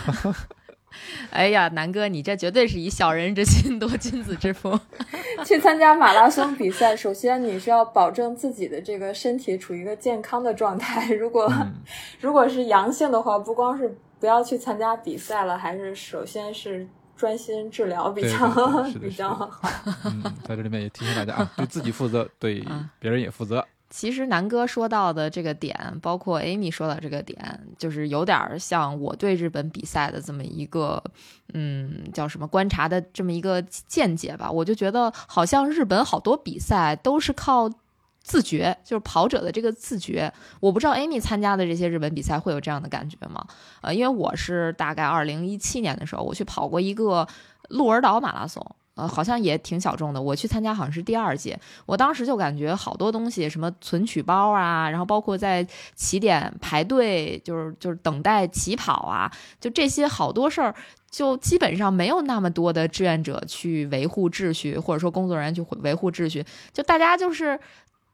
[1.32, 4.80] 哎呀，南哥，你这绝对是以小人之心度君子之腹。
[5.46, 11.12] 去参加马拉松比赛，首先你是要保证自己的这个身体处于一个健康的状态。
[11.14, 11.52] 如果
[12.20, 16.88] 如果是阳性的话，不光是不要去参加比赛了，还是首先是
[17.18, 19.62] 专心治疗比较比较好。
[20.06, 22.64] 嗯，在这里面也提醒大家啊，对自己负责，对
[23.00, 23.66] 别人也负责。
[23.96, 27.38] 其实南哥说到的这个点，包括 Amy 说到这个点，
[27.78, 31.02] 就是有点像我对日本比赛的这么一个，
[31.54, 34.50] 嗯，叫什么观察的这么一个见解吧。
[34.50, 37.70] 我就觉得好像日本好多比赛都是靠
[38.24, 40.34] 自觉，就是跑者的这个自觉。
[40.60, 43.46] 我不知道 Amy 参加的这些日本比赛会有这样的感觉吗？
[43.82, 47.28] 呃，因为我是大概二零一七年的时候，我去跑过一个
[47.70, 48.76] 鹿儿岛马拉松。
[48.96, 50.22] 呃，好像也挺小众的。
[50.22, 55.66] 我去参加好像是第二届，我当时就感觉好多东西，什么存取包啊，然后包括在
[55.96, 60.76] 起点排队，就是就是等待起跑啊，就这些好多事儿，
[61.10, 67.60] 就基本上没有那么多的志愿者去维护秩序，或者说工作人员去维护秩序，就大家就是。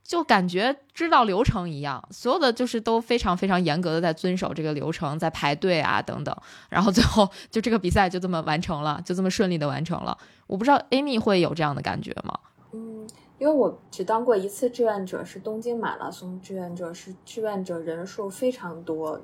[0.02, 6.36] 就感觉知道流程一样，所有的就是都非常非常严格的在遵守这个流程，在排队啊等等，
[6.68, 10.18] 然后最后就这个比赛就这么完成了，就这么顺利的完成了。
[10.50, 12.38] 我不知道 Amy 会有这样的感觉吗？
[12.72, 13.08] 嗯，
[13.38, 19.16] 因为我只当过一次志愿者，是东京马拉松志愿者，是志愿者人数非常多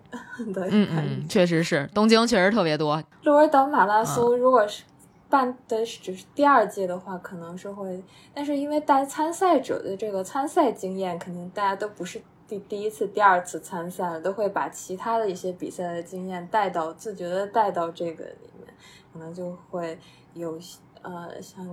[0.54, 0.70] 的。
[0.70, 3.04] 嗯嗯，确实是东京确实特别多。
[3.24, 4.84] 鹿儿岛马拉松如果是。
[5.28, 18.74] 办的只是第二届的话，可能是会，但是因为带参赛者的这个参赛经验，肯定大家都不是第第一次、第二次参赛了，都会把其他的一些比赛的经验带到，自觉的带到这个里面，
[19.12, 19.98] 可能就会
[20.36, 20.60] 有
[21.06, 21.66] 呃，像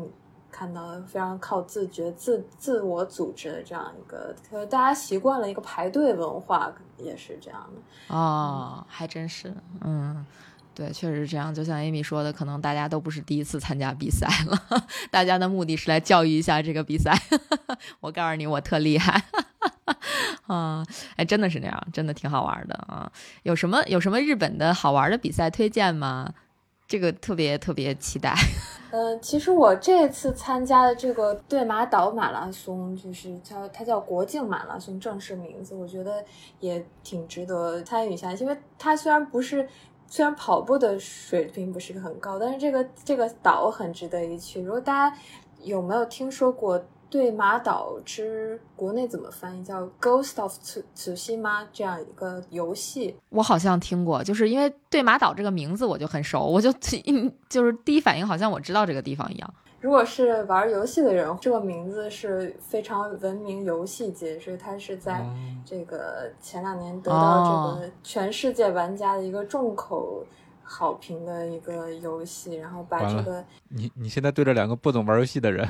[0.50, 4.34] 看到非常靠自觉、自自我组织的这样一个，
[4.66, 10.24] 大家习惯了一个排队文化，也是这样的哦，还真是，嗯。
[10.74, 11.54] 对，确实是这样。
[11.54, 14.58] 就像 Amy 说的，可能大家都不是第一次参加比赛了，
[15.12, 17.12] 大家的目的是来教育一下这个比赛。
[18.00, 19.22] 我告诉你，我特厉害
[20.46, 20.82] 啊！
[21.16, 23.12] 哎，真的是那样，真的挺好玩的啊。
[23.42, 26.32] 有什么有什么日本的好玩的比赛推荐吗？
[26.92, 28.34] 这个特别特别期待。
[28.90, 36.22] 嗯， 其实我这次参加的这个对马岛马拉松，就是叫它叫国境马拉松，正式名字，我觉得
[36.60, 39.66] 也挺值得参与一下，因为它虽然不是。
[40.06, 44.60] 虽然跑步的水平不是很高，但是这个这个岛很值得一去。
[44.60, 45.16] 如果大家
[45.62, 46.78] 有没有听说过
[47.12, 53.14] 《对马岛之国内怎么翻译叫《Ghost of 慈慈西吗》这样一个游戏？
[53.28, 56.72] 我好像听过，就是因为对马岛这个名字我就很熟，我就
[57.50, 59.54] 就是第一反应好像我知道这个地方一样。
[59.82, 65.22] 如果是玩游戏的人，这个名字是非常闻名游戏界，所以它是在
[65.66, 70.24] 这个前两年得到这个全世界玩家的一个重口。
[70.62, 75.66] 好评的一个游戏，然后把这个你你现在对着两个不懂玩游戏的人，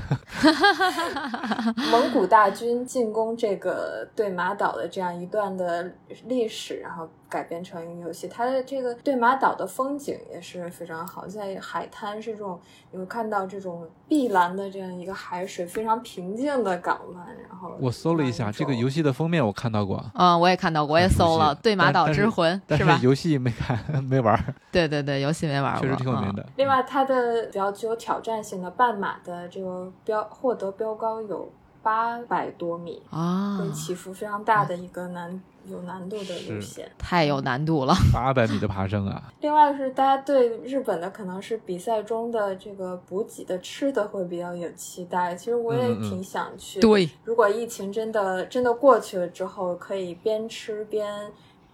[1.90, 5.92] 蒙古大军进攻这个对马岛的这样一段的
[6.26, 8.28] 历史，然后改编成一个游戏。
[8.28, 12.60] 它的这个对马岛的风景也是非常好，在海滩是这种，
[12.90, 17.74] 你会看到这种碧蓝的这样一个海水，非常平静的港湾，然后。
[17.80, 20.04] 我搜了一下这个游戏的封面，我看到过。
[20.12, 23.00] 嗯，我也看到过，我也搜了《对马岛之魂》，是吧？
[23.02, 24.38] 游戏没看，没玩。
[24.70, 26.44] 对对对，游戏没玩过，确实挺有名的。
[26.56, 31.50] 另外，它的比较具有挑战性的半马的这个标获得标高有
[31.82, 35.40] 八百多米啊，起伏非常大的一个难。
[35.66, 39.32] 有难度的路线，太有难度了，八百米的爬升啊！
[39.40, 45.34] 另外是大家对日本的可能是比赛中的这个补给的吃的会比较有期待。
[45.34, 46.80] 其实我也挺想去。
[46.80, 51.30] 对，如果疫情真的真的过去了之后，可以边吃边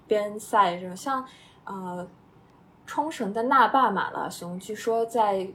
[0.07, 0.97] 边赛这种。
[0.97, 1.25] 像
[1.65, 2.07] 呃
[2.87, 5.49] 冲绳的那霸马拉松，据说在。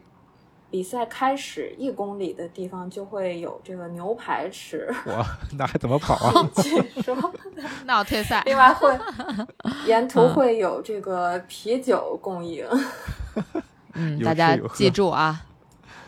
[0.73, 5.23] 比赛开始一公里的地方就会有这个牛排吃， 哇，
[5.55, 6.49] 那还怎么跑啊？
[6.63, 7.15] 据说
[7.85, 8.41] 那我退赛。
[8.47, 8.89] 另外会
[9.85, 12.65] 沿途会有这个啤酒供应。
[13.93, 15.43] 嗯，大家记住啊，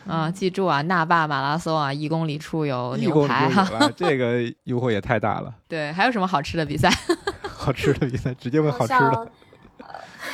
[0.08, 3.88] 啊，记住啊，那霸马拉松啊，一公里处有牛排哈。
[3.96, 5.54] 这个诱惑也太大了。
[5.68, 6.90] 对，还有什么好吃的比赛？
[7.44, 9.28] 好吃的比赛，直接问好吃的。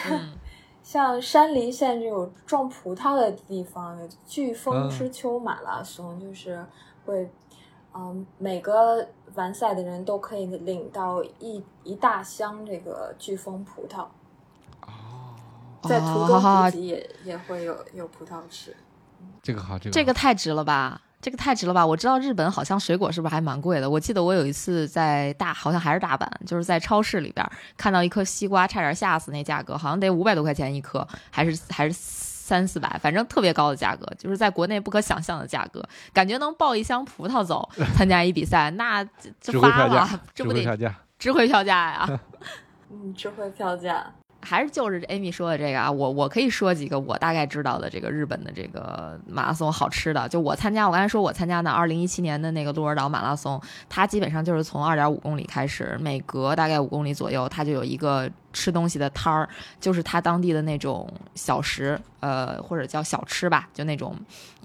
[0.10, 0.32] 嗯。
[0.92, 3.98] 像山梨县这种种葡萄的地方，
[4.28, 6.66] 飓风之丘马拉松就是
[7.06, 7.32] 会，
[7.94, 14.02] 嗯，每个完赛的人都可以领到一一大箱这个飓风葡萄。
[14.82, 15.34] 哦，
[15.84, 18.76] 在途中补给也也会有有葡萄吃。
[19.42, 21.02] 这个好，这个这个太值了吧。
[21.22, 21.86] 这个太值了吧！
[21.86, 23.90] 我知道日本好像水果是不是还蛮贵的？
[23.90, 35.88] 我记得我有一次在大，好像还是大阪，就是在超市里边看到一颗西瓜，差点吓死，那价格好像得五百多块钱一颗，还是还是三四百，反正特别高的价格，就是在国内不可想象的价格。
[36.12, 39.04] 感觉能抱一箱葡萄走 参加一比赛，那
[39.40, 40.60] 这发了，这不得
[41.20, 42.20] 值回票价呀？
[42.90, 44.12] 嗯，值回票价。
[44.42, 50.28] 还是就是 Amy 说的这个啊，我我可以说几个我大概知道的这个日本的这个马拉松好吃的。
[50.28, 58.30] 就我参加，我刚才说我参加的二零一七年的那个鹿儿岛马拉松，它基本上就是从二点五公里开始，每隔大概五公里左右，它就有一个。
[58.54, 59.48] 吃东西的摊儿，
[59.80, 64.16] 就是他当地的那种小食，呃，或者叫小吃吧，就那种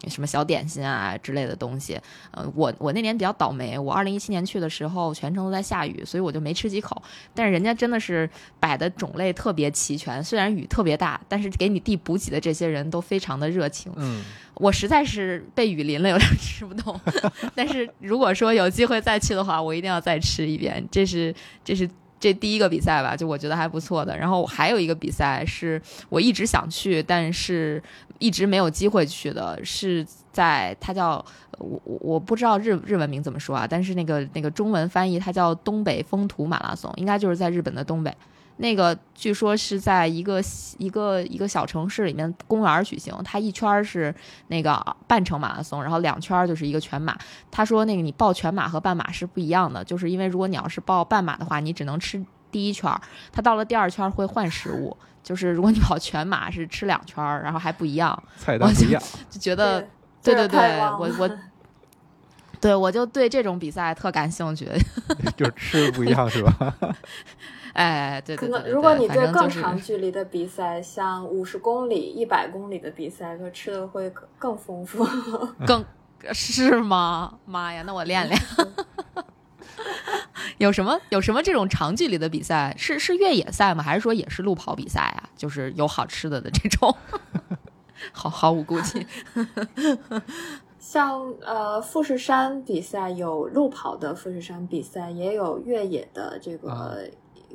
[0.09, 2.01] 什么小点心啊之类的东西。
[2.31, 7.01] 呃，我我那年比较倒霉，我二零一七年去的时候全程都在下雨，所以我就没吃几口。
[7.35, 13.93] 但是人家真的是摆的种类特别齐全，虽然雨特别大，但是给你递补给的这些人都非常的热情。
[13.97, 14.23] 嗯，
[14.55, 16.99] 我实在是被雨淋了，有点吃不动。
[17.55, 20.85] 但是如果说有机会再去的话，我一定要再吃一遍。
[20.91, 21.35] 这是
[21.65, 21.89] 这是。
[22.27, 24.17] 这第一个比赛吧，就我觉得还不错的。
[24.17, 27.81] 然后还有一个比赛是我一直想去，但是
[28.19, 31.25] 一直没有机会去的，是在它叫
[31.59, 38.13] 我我我不知道日日文名怎么说啊，但是那个那个中文翻译它叫东北风土马拉松，应该就是在日本的东北。
[38.59, 40.41] 那个据说是在一个
[40.79, 44.15] 一个一个小城市里面公园举行，它一圈是
[44.49, 47.17] 那个半程马拉松，然后两圈就是一个全马。
[47.51, 52.91] 他说那个你报全马和半马是不一样的，就是因为如果你要是报半马的话，你只能吃第一圈，
[53.31, 59.81] 他到了第二圈会换食物，就是如果你跑全马是吃两圈，然后还不一样，菜单不一样， 就觉得
[60.23, 61.31] 对对 对，我我
[62.59, 64.67] 对我就对这种比赛特感兴趣，
[65.37, 66.75] 就吃不一样是吧？
[67.77, 75.07] 哎，对，可能如果你对更长距离的比赛，像五十公里、一百公里的比赛，就吃的会更丰富，
[75.67, 75.85] 更
[76.33, 77.39] 是吗？
[77.45, 78.41] 妈呀，那我练练。
[80.57, 82.75] 有什么有什么这种长距离的比赛？
[82.79, 83.83] 是是越野赛吗？
[83.83, 85.29] 还是说也是路跑比赛啊？
[85.37, 86.97] 就是有好吃的的这种，
[88.11, 89.07] 毫毫无顾忌。
[90.79, 97.07] 像呃富士山比赛有路跑的富士山比赛，也有越野的这个。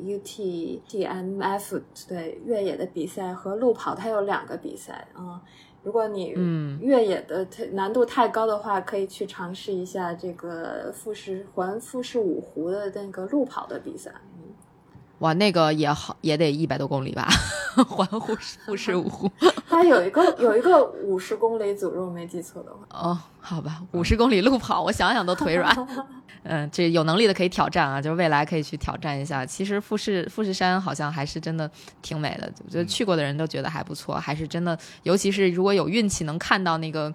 [0.04, 5.42] U T T M F 对越野的比赛和路跑，它有两个比赛啊。
[5.84, 6.36] 如果你
[6.80, 14.12] 越野的难度太高的话，可以去尝试一下这个富士环富士五湖的那个路跑的比赛。
[15.20, 17.28] 哇，那个也好，也得一百多公里吧？
[17.86, 18.36] 环湖
[18.66, 19.30] 富士五湖，
[19.70, 22.80] 它有一个有一个五十公里组，如果没记错的话。
[22.90, 25.76] 哦，好吧，五十公里路跑，我想想都腿软。
[26.44, 29.46] 嗯，这有能力的可以挑战啊，就是未来可以去挑战一下。
[29.46, 31.70] 其实富士富士山好像还是真的
[32.02, 37.14] 挺美的，我觉得去过的人都觉得还不错，还是真的，尤其是如果有运气能看到那个。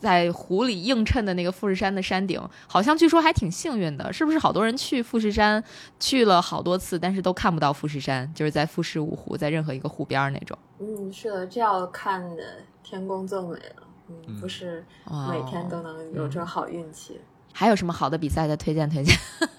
[0.00, 4.38] 在湖里映衬的那个富士山的山顶，好像据说还挺幸运的，是不是？
[4.40, 5.62] 好多人去富士山
[5.98, 10.58] 去了好多次，但是都看不到富士山，就是在富士五湖，在任何一个湖边那种。
[10.78, 12.42] 嗯，是的，这要看的
[12.82, 13.86] 天公作美了。
[14.08, 14.82] 嗯，不是
[15.30, 17.20] 每天都能有这好运气。
[17.52, 19.14] 还有什么好的比赛的推荐推荐？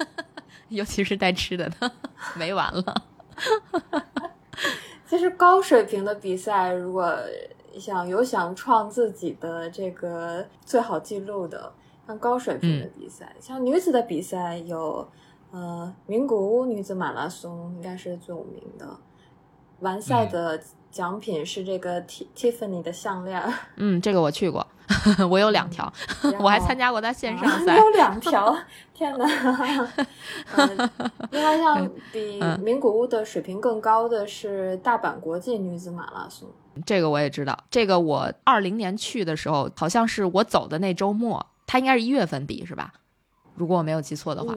[0.69, 1.91] 尤其是带吃的的，
[2.35, 3.03] 没完了。
[5.07, 7.15] 其实高水平的比赛，如果。
[7.79, 11.71] 想有想创自己的这个最好记录的，
[12.07, 13.35] 像高水平的比赛。
[13.39, 15.07] 像女子的比赛有，
[15.51, 18.87] 呃，名古屋女子马拉松应该是最有名的，
[19.79, 23.41] 完赛的奖品是这个 T Tiffany 的项链。
[23.77, 24.65] 嗯，这个我去过。
[25.31, 25.91] 我有两条，
[26.37, 27.77] 我还参加过他线上赛。
[27.77, 28.53] 有两条，
[28.93, 29.25] 天哪！
[31.31, 36.49] 另外，像比名古屋的水平更高的是大阪国际女子马拉松。
[36.85, 42.93] 这个我也知道，这个我二零年去的时候，好像是我走的那周末，它应该是一月份比是吧？
[43.55, 44.55] 如果我没有记错的话，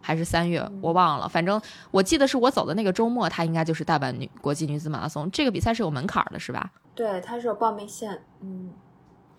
[0.00, 1.28] 还是三月，我忘了。
[1.28, 1.60] 反正
[1.90, 5.30] 我记得是我走的那个周末，它应该就是大阪女国际女子马拉松。
[5.30, 6.70] 这个比赛是有门槛的，是吧？
[6.94, 8.22] 对，它是有报名线。
[8.40, 8.70] 嗯。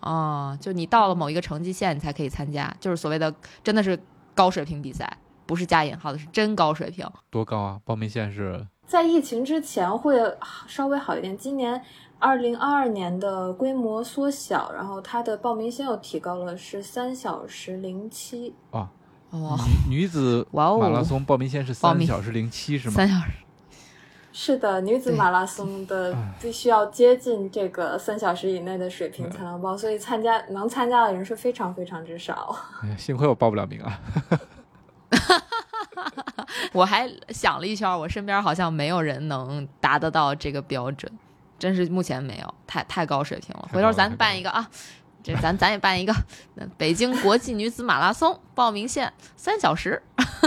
[0.00, 3.32] 哦，就你到了某一个成绩线，你才可以参加，就是所谓的
[3.62, 3.98] 真的是
[4.34, 5.10] 高水平比赛，
[5.46, 7.06] 不是加引号的，是真高水平。
[7.30, 7.80] 多高啊？
[7.84, 10.16] 报名线是在疫情之前会
[10.68, 11.82] 稍微好一点，今年
[12.26, 18.52] 二零二二年的规模缩小，然后它的报名线又提高了，是三小时零七。
[18.72, 18.90] 哇，
[19.30, 19.56] 哦，
[19.88, 22.94] 女子马拉松报名线是三小时零七是吗？
[22.96, 23.30] 三小时。
[24.32, 32.56] 是的，女子马拉松的必须要接近这个三小时以内的水平才能报，所以参加能参加的人是非常非常之少。
[32.82, 34.00] 哎呀，幸亏我报不了名啊！
[36.72, 41.10] 我还想了一圈，我身边好像没有人能达得到这个标准，
[41.58, 43.68] 真是目前没有，太太高水平了。
[43.72, 44.68] 回头咱办一个啊。
[45.22, 46.14] 这咱咱也办一个
[46.78, 50.00] 北京国际女子马拉松，报名线三小时，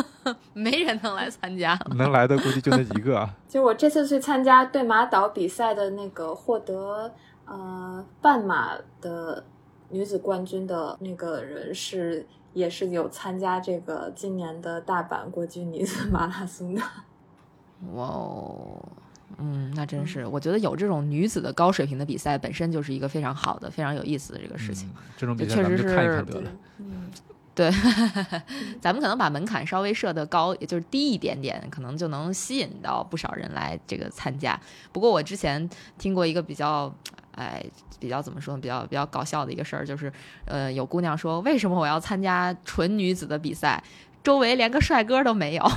[0.53, 3.29] 没人能来参加，能来的估计就那几个。
[3.49, 7.13] 就我这次去参加对马岛比赛的那个获得
[7.43, 8.71] 呃半马
[9.01, 9.43] 的
[9.89, 16.81] 女子冠军的那个人是，也是有参加这个今年的大阪国际女子马拉松的。
[17.91, 18.81] 哇哦！
[19.37, 24.89] 嗯，那真是，我觉得有这种女子的高水平的比赛，本身就是一个非常好的、非常有意思的这个事情。
[25.15, 26.51] 这种比赛确实是看一看得了。
[26.79, 27.09] 嗯，
[27.55, 27.71] 对，
[28.81, 34.59] 咱们可能把门槛稍微设的高，也就是低一点点，可能就能吸引到不少人来这个参加。
[34.91, 36.93] 不过我之前听过一个比较，
[37.35, 37.63] 哎，
[37.99, 38.61] 比较怎么说呢？
[38.61, 40.11] 比较比较搞笑的一个事儿，就是
[40.45, 43.81] 呃，有姑娘说，为什么我要参加纯女子的比赛？
[44.21, 45.63] 周围连个帅哥都没有。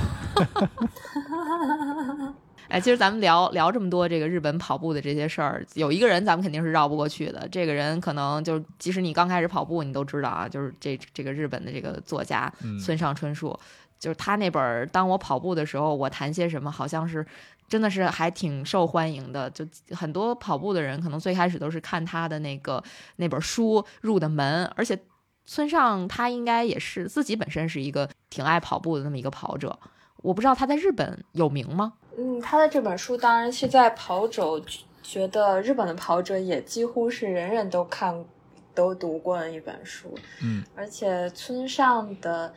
[2.73, 7.47] 哎，其实咱们聊聊这么多这个日本跑步的这些事儿，有一个人咱们肯定是绕不过去的。
[7.53, 12.51] 这个人可能就即使你刚开始跑步，你都知道啊，就是这这个日本的这个作家
[12.82, 13.55] 村上春树，
[13.99, 17.27] 就是他那本《当我跑步的时候，我谈些什么》，好像是
[17.69, 19.51] 真的是还挺受欢迎的。
[19.51, 22.82] 就很多跑步的人可能最开始都是看他的那个
[23.16, 24.99] 那本书入的门，而且
[25.44, 29.78] 村上他应该也是自己本身是一个挺爱跑步的那么一个跑者。
[30.23, 31.93] 我不知道他在日本有名吗？
[32.16, 34.62] 嗯，他的这本书当然是在跑者
[35.03, 38.24] 觉得日本的跑者也几乎是人人都看
[38.74, 40.15] 都读过的一本书。
[40.43, 42.53] 嗯，而且村上的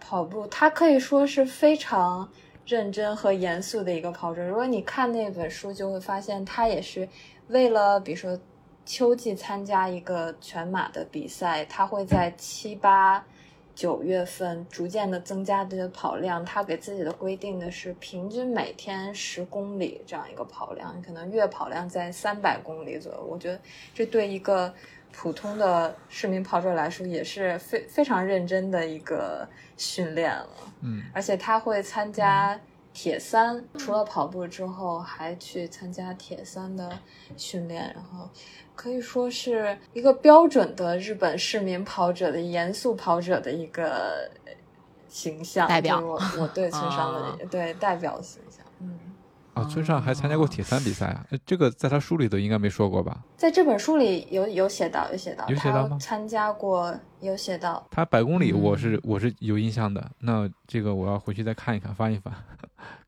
[0.00, 2.28] 跑步，他可以说是非常
[2.66, 4.42] 认真和严肃的一个跑者。
[4.46, 7.08] 如果你看那本书，就会发现他也是
[7.48, 8.38] 为了，比如说
[8.84, 13.24] 秋季参加一个全马的比赛，他会在七八。
[13.74, 23.24] 九月份逐渐的增加的跑量，他给自己的规定的是平均每天十公里这样一个跑量，可能月跑量在三百公里左右。
[23.24, 23.60] 我觉得
[23.92, 24.72] 这对一个
[25.12, 30.48] 普通的市民跑者来说也是非非常认真的一个训练了。
[30.82, 32.60] 嗯，而且他会参加。
[32.96, 36.96] 铁三除了跑步之后，还去参加铁三的
[37.36, 38.30] 训练，然后
[38.74, 44.30] 可以说是一个标准的日本市民跑者的严肃跑者的一个
[45.08, 46.00] 形象代表。
[46.00, 48.98] 我我对村上的 对代表形象，嗯。
[49.54, 51.24] 啊，村上还参加过铁三比赛啊？
[51.46, 53.20] 这个在他书里头应该没说过吧？
[53.36, 55.96] 在这本书里有有写到，有写到，有写到吗？
[56.00, 57.86] 参加过，有写到。
[57.88, 60.10] 他百公里，我是我是有印象的。
[60.18, 62.34] 那这个我要回去再看一看，翻一翻，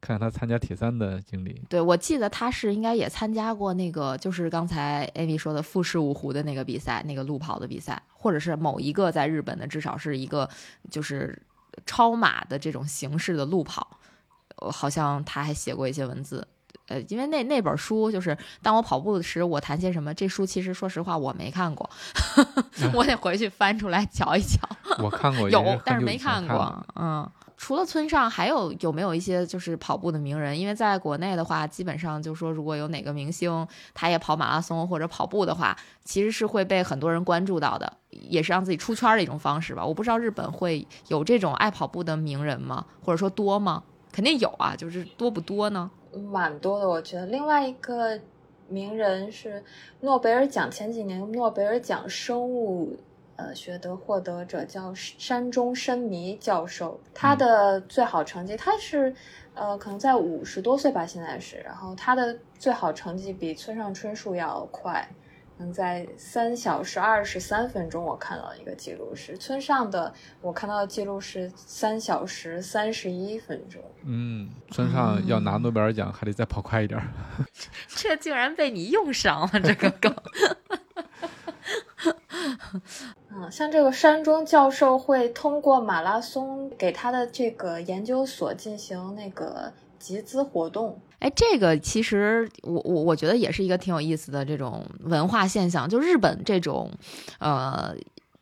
[0.07, 1.61] 看看他参加铁三的经历。
[1.69, 10.49] 对，我记得他是应该也参加过那个，就是刚才 Amy 说的富士五湖的那个比赛，那个路跑的比赛，或者是某一个在日本的，至少是一个
[10.91, 11.37] 就是
[11.85, 13.99] 超马的这种形式的路跑。
[14.71, 16.47] 好像他还写过一些文字，
[16.87, 20.15] 呃，因为那那本书就是当我跑步时我谈些什么。
[20.15, 21.89] 这书其实说实话我没看过，
[22.95, 24.67] 我得回去翻出来瞧一瞧。
[24.99, 26.87] 我看过，有，但是没看过。
[26.95, 30.59] 嗯，除了村上，还有有没有一些就是跑步的名人？
[30.59, 39.85] 因为在国内的话，基本上就说如果有哪个明星他也跑马拉松或者跑步的话，其实是会被很多人关注到的，也是让自己出圈的一种方式吧。
[39.85, 42.85] 我不知道日本会有这种爱跑步的名人吗？
[43.03, 43.83] 或者说多吗？
[44.13, 45.91] 肯定有啊，就是多不多呢？
[46.31, 47.27] 蛮多的，我觉得。
[47.27, 48.19] 另外一个
[48.69, 49.63] 名人是
[50.01, 52.97] 诺贝尔奖前几年诺贝尔奖生物
[53.37, 59.15] 呃学得获得者叫山中伸弥教授，他的最好成绩，他是
[59.55, 65.09] 呃可能在五十多岁吧，现在是，然后他的最好成绩比村上春树要快。
[65.59, 73.83] 能在三小时二十三分钟，我看到一个记录是村上的，我看到的记录是三小时三十一分钟。
[74.05, 77.01] 嗯，村上要拿诺贝尔奖还得再跑快一点。
[77.89, 80.15] 这竟然被你用上了这个梗。
[83.39, 90.99] 嗯，像这个山中教授会通过马拉松给他的这个研究所进行那个集资活动。
[91.19, 96.91] 哎，这个其实我我我觉得也是一个挺有意思的这种文化现象，就日本这种，
[97.39, 97.95] 呃，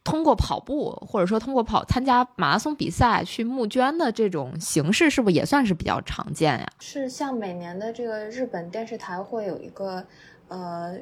[0.04, 6.68] 通过跑步或者说通过跑参加马拉松比赛去募捐的这种形式，是不是也算是比较常见呀？
[6.78, 10.04] 是，像每年的这个日本电视台会有一个，
[10.46, 10.96] 呃。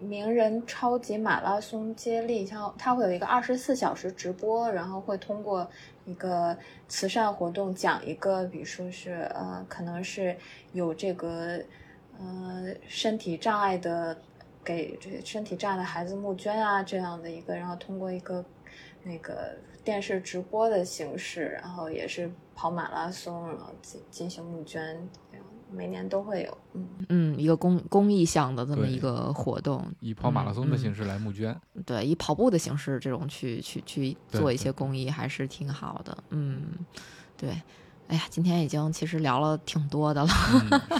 [0.00, 5.68] 名人超级马拉松接力，像它会有一个二十四小时直播，然后会通过
[6.06, 6.56] 一个
[6.88, 10.34] 慈善活动讲一个，比如说是呃，可能是
[10.72, 11.62] 有这个
[12.18, 14.16] 呃身体障碍的，
[14.64, 18.42] 给这身体障碍的孩子募捐啊这样的一个，然后通过一个
[19.02, 19.54] 那个
[19.84, 24.96] 电视直播的形式，然后也是跑马拉松，然后进进行募捐。
[25.72, 26.86] 每年都会有，嗯。
[27.08, 36.62] 嗯，一个公公益项的这么一个活动，以跑马拉松的形式来募捐，对，以跑步的形式这种去去去做一些公益，还是挺好的，嗯，
[37.36, 37.50] 对，
[38.08, 40.28] 哎呀，今天已经其实聊了挺多的了，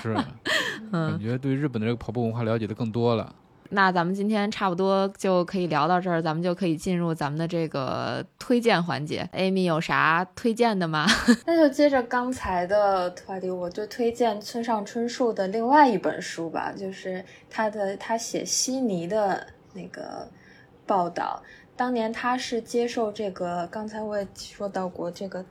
[0.00, 0.14] 是，
[0.90, 3.34] 感觉对日本的这个跑步文化了解的更多了。
[3.70, 9.28] 那咱们今天差不多就可以聊到这儿，咱们就可以进入咱们的这个推荐环节。
[9.32, 11.06] Amy 有啥推荐的吗？
[11.46, 20.28] 那就接着刚才的话题，我就推荐村上春树的另外一本书吧，就是他的他写悉尼的那个
[20.84, 21.42] 报道。
[21.76, 25.44] 当年他是接受这个，刚才我也说到过这个。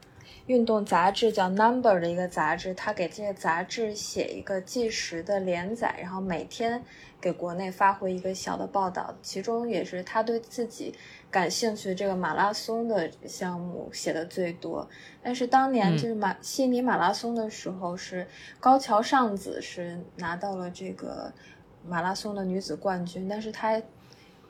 [0.45, 6.83] 运动杂志叫《Number》的一个杂志，他给这个杂志写一个计时的连载，然后每天
[7.21, 10.93] 给国内发回一个小的报道，其中也是他对自己
[11.29, 14.87] 感兴趣的这个马拉松的项目写的最多。
[15.21, 18.27] 但是当年就是马悉尼马拉松的时候，是
[18.59, 21.33] 高桥尚子是拿到了这个
[21.87, 23.81] 马拉松的女子冠军，但是他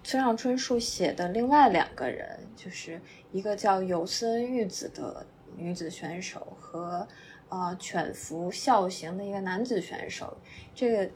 [0.04, 3.02] 村上春树写的另外两个人，就是
[3.32, 5.26] 一个叫有森玉子的。
[5.58, 7.06] 女子选手和，
[7.50, 10.38] 呃，犬伏孝行的一个男子选手。
[10.74, 11.12] 这个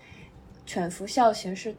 [0.65, 1.75] 犬伏孝行是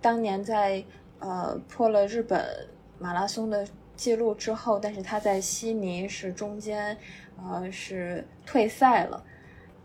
[0.00, 0.84] 当年在
[1.18, 2.68] 呃破了日本
[2.98, 6.96] 马拉松的记录之后，但是他在悉尼是中间
[7.36, 9.24] 呃是退赛了，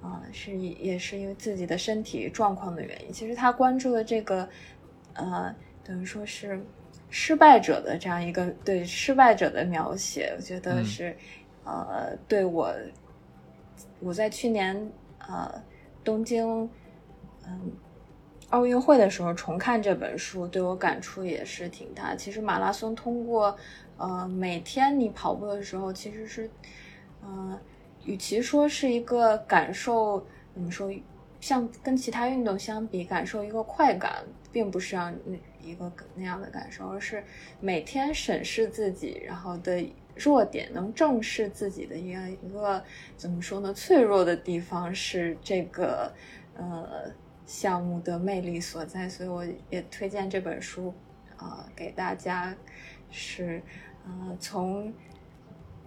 [0.02, 3.12] 啊，是也是因为自己的身体状况的原因。
[3.12, 4.48] 其实他关注的这个
[5.14, 6.64] 呃等于说是
[7.10, 11.16] 失败者的这样一个对失败者的描写，我觉得是。
[11.64, 12.74] 呃，对我，
[14.00, 15.64] 我在去年呃
[16.04, 16.68] 东京
[17.46, 17.72] 嗯
[18.52, 22.16] 奥运会的时候重看这本书，对我感触也是挺大。
[22.16, 23.58] 其实马拉松通过
[23.98, 26.50] 呃每天你跑步的时候，其实是
[27.22, 27.60] 呃
[28.06, 30.90] 与其说是一个感受，怎么说，
[31.42, 35.14] 像跟其他运动相比，感受一个快感，并不是让
[35.62, 37.24] 一个那样的感受，而是
[37.60, 39.84] 每天审视自己，然后的。
[40.14, 42.84] 弱点能正视自己的一个一个
[43.16, 43.74] 怎么说呢？
[43.74, 46.12] 脆弱的地方是这个
[46.54, 47.10] 呃
[47.52, 50.94] 项目的魅力所在，所以我也推荐这本书
[51.36, 52.56] 啊给大家。
[53.10, 53.62] 是
[54.06, 54.94] 呃从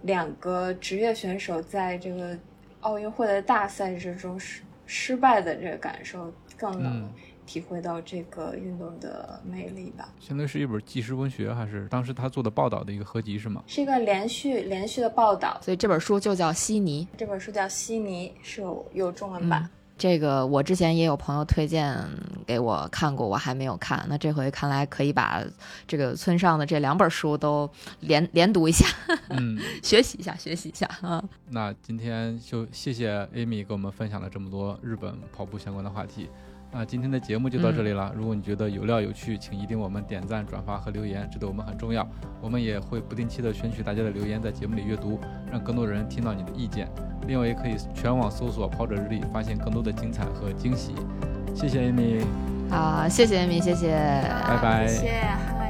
[0.03, 2.39] 两个职业选手在这个
[2.81, 7.11] 奥运会的大赛之中失失败的这个感受更能。
[7.47, 10.09] 体会到这个运动的魅力吧。
[10.19, 13.63] 相当于是一本纪实文学，还是当时他做的报道的一个合集，是吗？
[13.67, 17.07] 是一个连续连续的报道，所以这本书就叫《悉尼》。
[17.19, 19.69] 这本书叫《悉尼》，是有有中文版。
[19.97, 21.97] 这个我之前也有朋友推荐
[22.47, 24.05] 给我看过，我还没有看。
[24.09, 25.43] 那这回看来可以把
[25.87, 27.69] 这个村上的这两本书都
[28.01, 28.87] 连连读一下，
[29.31, 31.23] 嗯， 学习一下，学习一下啊。
[31.51, 36.29] 那今天就谢谢 Amy 给我们分享了这么多日本跑步相关的话题。
[36.77, 38.13] 那今天的节目就到这里了。
[38.17, 42.05] 如果你觉得有料有趣，请一定我们点赞、转发和留言，这对我们很重要。
[42.41, 45.21] 我们也会不定期的选取大家的留言，在节目里阅读，
[45.53, 46.89] 让更多人听到你的意见。
[47.29, 50.97] 另外，也可以全网搜索“跑者日历”，发现更多的精彩和惊喜。
[51.55, 52.25] 谢谢 Amy。
[52.69, 53.93] 好，谢谢 Amy，谢谢。
[54.49, 54.89] 拜拜。
[54.89, 55.21] 谢谢。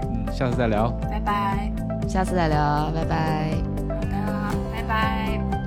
[0.04, 0.90] 嗯，下次再聊。
[1.02, 1.70] 拜拜。
[2.08, 3.50] 下次再聊，拜拜。
[3.88, 5.63] 好的，拜拜。